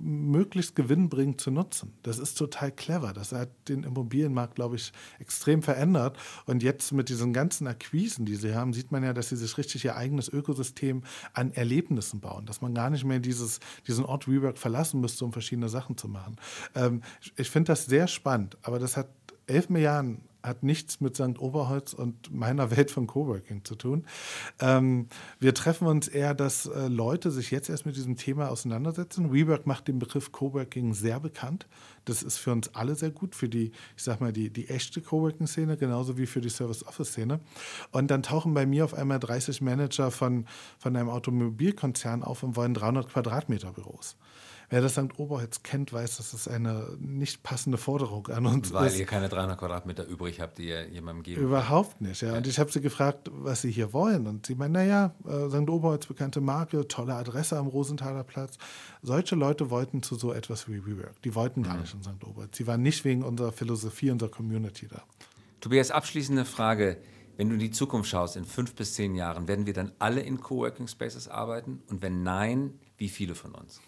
möglichst 0.00 0.76
gewinnbringend 0.76 1.38
zu 1.38 1.50
nutzen. 1.50 1.92
Das 2.02 2.18
ist 2.18 2.38
total 2.38 2.72
clever. 2.72 3.12
Das 3.12 3.32
hat 3.32 3.50
den 3.68 3.82
Immobilienmarkt, 3.82 4.54
glaube 4.54 4.76
ich, 4.76 4.92
extrem 5.18 5.62
verändert. 5.62 6.16
Und 6.46 6.62
jetzt 6.62 6.90
mit 6.90 7.10
diesen 7.10 7.34
ganzen 7.34 7.66
Akquisen, 7.66 8.24
die 8.24 8.36
sie 8.36 8.54
haben, 8.54 8.72
sieht 8.72 8.92
man 8.92 9.04
ja, 9.04 9.12
dass 9.12 9.28
sie 9.28 9.36
sich 9.36 9.58
richtig 9.58 9.84
ihr 9.84 9.96
eigenes 9.96 10.30
Ökosystem 10.30 11.02
an 11.34 11.52
Erlebnissen 11.52 12.20
bauen. 12.20 12.46
Dass 12.46 12.62
man 12.62 12.72
gar 12.72 12.88
nicht 12.88 13.04
mehr 13.04 13.18
dieses, 13.18 13.60
diesen 13.86 14.06
Ort 14.06 14.26
WeWork 14.26 14.56
verlassen 14.56 15.02
müsste, 15.02 15.26
um 15.26 15.34
verschiedene 15.34 15.68
Sachen 15.68 15.98
zu 15.98 16.08
machen. 16.08 16.36
Ähm, 16.74 17.02
ich 17.36 17.50
finde 17.50 17.72
das 17.72 17.84
sehr 17.84 18.08
spannend, 18.08 18.56
aber 18.62 18.78
das 18.78 18.96
hat 18.96 19.10
elf 19.46 19.68
Milliarden 19.68 20.22
hat 20.44 20.62
nichts 20.62 21.00
mit 21.00 21.16
St. 21.16 21.38
Oberholz 21.38 21.94
und 21.94 22.32
meiner 22.32 22.70
Welt 22.70 22.90
von 22.90 23.06
Coworking 23.06 23.64
zu 23.64 23.74
tun. 23.74 24.04
Ähm, 24.60 25.08
wir 25.40 25.54
treffen 25.54 25.86
uns 25.88 26.06
eher, 26.06 26.34
dass 26.34 26.66
äh, 26.66 26.88
Leute 26.88 27.30
sich 27.30 27.50
jetzt 27.50 27.70
erst 27.70 27.86
mit 27.86 27.96
diesem 27.96 28.16
Thema 28.16 28.50
auseinandersetzen. 28.50 29.32
WeWork 29.32 29.66
macht 29.66 29.88
den 29.88 29.98
Begriff 29.98 30.32
Coworking 30.32 30.92
sehr 30.92 31.18
bekannt. 31.18 31.66
Das 32.04 32.22
ist 32.22 32.36
für 32.36 32.52
uns 32.52 32.74
alle 32.74 32.94
sehr 32.94 33.10
gut, 33.10 33.34
für 33.34 33.48
die, 33.48 33.72
ich 33.96 34.02
sag 34.02 34.20
mal, 34.20 34.32
die, 34.32 34.50
die 34.50 34.68
echte 34.68 35.00
Coworking-Szene, 35.00 35.78
genauso 35.78 36.18
wie 36.18 36.26
für 36.26 36.42
die 36.42 36.50
Service-Office-Szene. 36.50 37.40
Und 37.90 38.10
dann 38.10 38.22
tauchen 38.22 38.52
bei 38.52 38.66
mir 38.66 38.84
auf 38.84 38.92
einmal 38.92 39.18
30 39.18 39.62
Manager 39.62 40.10
von, 40.10 40.44
von 40.78 40.94
einem 40.94 41.08
Automobilkonzern 41.08 42.22
auf 42.22 42.42
und 42.42 42.56
wollen 42.56 42.74
300 42.74 43.08
Quadratmeter 43.08 43.72
Büros. 43.72 44.16
Wer 44.74 44.80
das 44.80 44.94
St. 44.94 45.20
Oberholz 45.20 45.62
kennt, 45.62 45.92
weiß, 45.92 46.16
dass 46.16 46.32
es 46.32 46.48
eine 46.48 46.96
nicht 46.98 47.44
passende 47.44 47.78
Forderung 47.78 48.26
an 48.26 48.44
uns 48.44 48.72
Weil 48.72 48.88
ist. 48.88 48.94
Weil 48.94 49.00
ihr 49.02 49.06
keine 49.06 49.28
300 49.28 49.56
Quadratmeter 49.56 50.04
übrig 50.04 50.40
habt, 50.40 50.58
die 50.58 50.66
ihr 50.66 50.88
jemandem 50.88 51.22
geben 51.22 51.42
Überhaupt 51.42 52.00
nicht, 52.00 52.22
ja. 52.22 52.36
Und 52.36 52.48
ich 52.48 52.58
habe 52.58 52.72
sie 52.72 52.80
gefragt, 52.80 53.30
was 53.32 53.62
sie 53.62 53.70
hier 53.70 53.92
wollen. 53.92 54.26
Und 54.26 54.46
sie 54.46 54.56
meinen, 54.56 54.72
naja, 54.72 55.14
äh, 55.28 55.48
St. 55.48 55.70
Oberholz, 55.70 56.06
bekannte 56.06 56.40
Marke, 56.40 56.88
tolle 56.88 57.14
Adresse 57.14 57.56
am 57.56 57.68
Rosenthaler 57.68 58.24
Platz. 58.24 58.58
Solche 59.00 59.36
Leute 59.36 59.70
wollten 59.70 60.02
zu 60.02 60.16
so 60.16 60.32
etwas 60.32 60.66
wie 60.66 60.84
WeWork. 60.84 61.22
Die 61.22 61.36
wollten 61.36 61.62
gar 61.62 61.74
mhm. 61.74 61.82
nicht 61.82 61.94
in 61.94 62.02
St. 62.02 62.24
Oberholz. 62.24 62.56
Sie 62.56 62.66
waren 62.66 62.82
nicht 62.82 63.04
wegen 63.04 63.22
unserer 63.22 63.52
Philosophie, 63.52 64.10
unserer 64.10 64.30
Community 64.30 64.88
da. 64.88 65.04
Tobias, 65.60 65.92
abschließende 65.92 66.44
Frage. 66.44 66.96
Wenn 67.36 67.48
du 67.48 67.54
in 67.54 67.60
die 67.60 67.70
Zukunft 67.70 68.10
schaust, 68.10 68.36
in 68.36 68.44
fünf 68.44 68.74
bis 68.74 68.94
zehn 68.94 69.14
Jahren, 69.14 69.46
werden 69.46 69.66
wir 69.66 69.72
dann 69.72 69.92
alle 70.00 70.20
in 70.20 70.40
Coworking 70.40 70.88
Spaces 70.88 71.28
arbeiten? 71.28 71.80
Und 71.90 72.02
wenn 72.02 72.24
nein, 72.24 72.80
wie 72.96 73.08
viele 73.08 73.36
von 73.36 73.54
uns? 73.54 73.80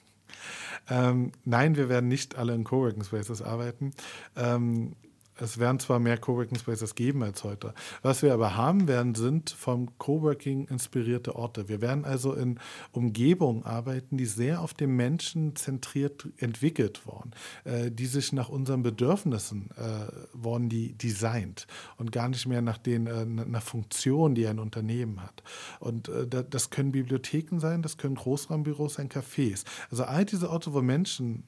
Ähm, 0.89 1.33
nein, 1.45 1.77
wir 1.77 1.89
werden 1.89 2.09
nicht 2.09 2.37
alle 2.37 2.55
in 2.55 2.65
Coworking 2.65 3.05
Spaces 3.05 3.43
arbeiten. 3.43 3.93
Ähm, 4.37 4.95
es 5.39 5.59
werden 5.59 5.79
zwar 5.79 5.99
mehr 5.99 6.19
Coworking 6.19 6.59
Spaces 6.59 6.95
geben 6.95 7.23
als 7.23 7.45
heute. 7.45 7.75
Was 8.03 8.23
wir 8.23 8.33
aber 8.33 8.57
haben 8.57 8.89
werden, 8.89 9.15
sind 9.15 9.51
vom 9.51 9.97
Coworking 9.99 10.67
inspirierte 10.69 11.37
Orte. 11.37 11.69
Wir 11.69 11.81
werden 11.81 12.05
also 12.05 12.33
in 12.33 12.59
Umgebungen 12.93 13.65
arbeiten, 13.65 14.17
die 14.17 14.27
sehr 14.27 14.61
auf 14.61 14.75
den 14.75 14.97
Menschen 14.97 15.55
zentriert 15.57 16.29
entwickelt 16.39 17.07
wurden, 17.07 17.33
äh, 17.65 17.91
die 17.91 18.07
sich 18.07 18.33
nach 18.33 18.49
unseren 18.49 18.83
Bedürfnissen 18.83 19.71
äh, 19.77 20.13
wurden 20.33 20.69
die 20.69 20.95
designt 20.95 21.67
und 21.97 22.13
gar 22.13 22.29
nicht 22.29 22.47
mehr 22.47 22.63
nach 22.63 22.79
den 22.79 23.07
äh, 23.07 23.25
nach 23.27 23.63
Funktionen, 23.63 24.35
die 24.35 24.47
ein 24.47 24.59
Unternehmen 24.59 25.23
hat. 25.23 25.43
Und 25.81 26.09
äh, 26.09 26.27
das 26.27 26.71
können 26.71 26.93
Bibliotheken 26.93 27.59
sein, 27.59 27.83
das 27.83 27.97
können 27.97 28.15
Großraumbüros 28.15 28.95
sein, 28.95 29.09
Cafés. 29.09 29.65
Also 29.91 30.05
all 30.05 30.25
diese 30.25 30.51
Orte, 30.51 30.73
wo 30.73 30.83
Menschen 30.83 31.45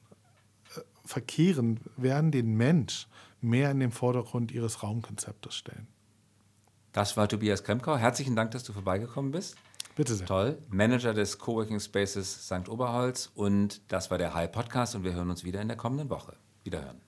äh, 0.75 0.81
verkehren, 1.05 1.79
werden 1.97 2.31
den 2.31 2.55
Mensch 2.55 3.07
mehr 3.41 3.71
in 3.71 3.79
den 3.79 3.91
Vordergrund 3.91 4.51
ihres 4.51 4.83
Raumkonzeptes 4.83 5.55
stellen. 5.55 5.87
Das 6.91 7.17
war 7.17 7.27
Tobias 7.27 7.63
Kremkau. 7.63 7.97
Herzlichen 7.97 8.35
Dank, 8.35 8.51
dass 8.51 8.63
du 8.63 8.73
vorbeigekommen 8.73 9.31
bist. 9.31 9.55
Bitte 9.95 10.15
sehr. 10.15 10.27
Toll. 10.27 10.57
Manager 10.69 11.13
des 11.13 11.37
Coworking 11.37 11.79
Spaces 11.79 12.45
St. 12.45 12.69
Oberholz. 12.69 13.31
Und 13.35 13.81
das 13.91 14.09
war 14.09 14.17
der 14.17 14.33
High 14.33 14.51
Podcast 14.51 14.95
und 14.95 15.03
wir 15.03 15.13
hören 15.13 15.29
uns 15.29 15.43
wieder 15.43 15.61
in 15.61 15.67
der 15.67 15.77
kommenden 15.77 16.09
Woche. 16.09 16.35
Wiederhören. 16.63 17.01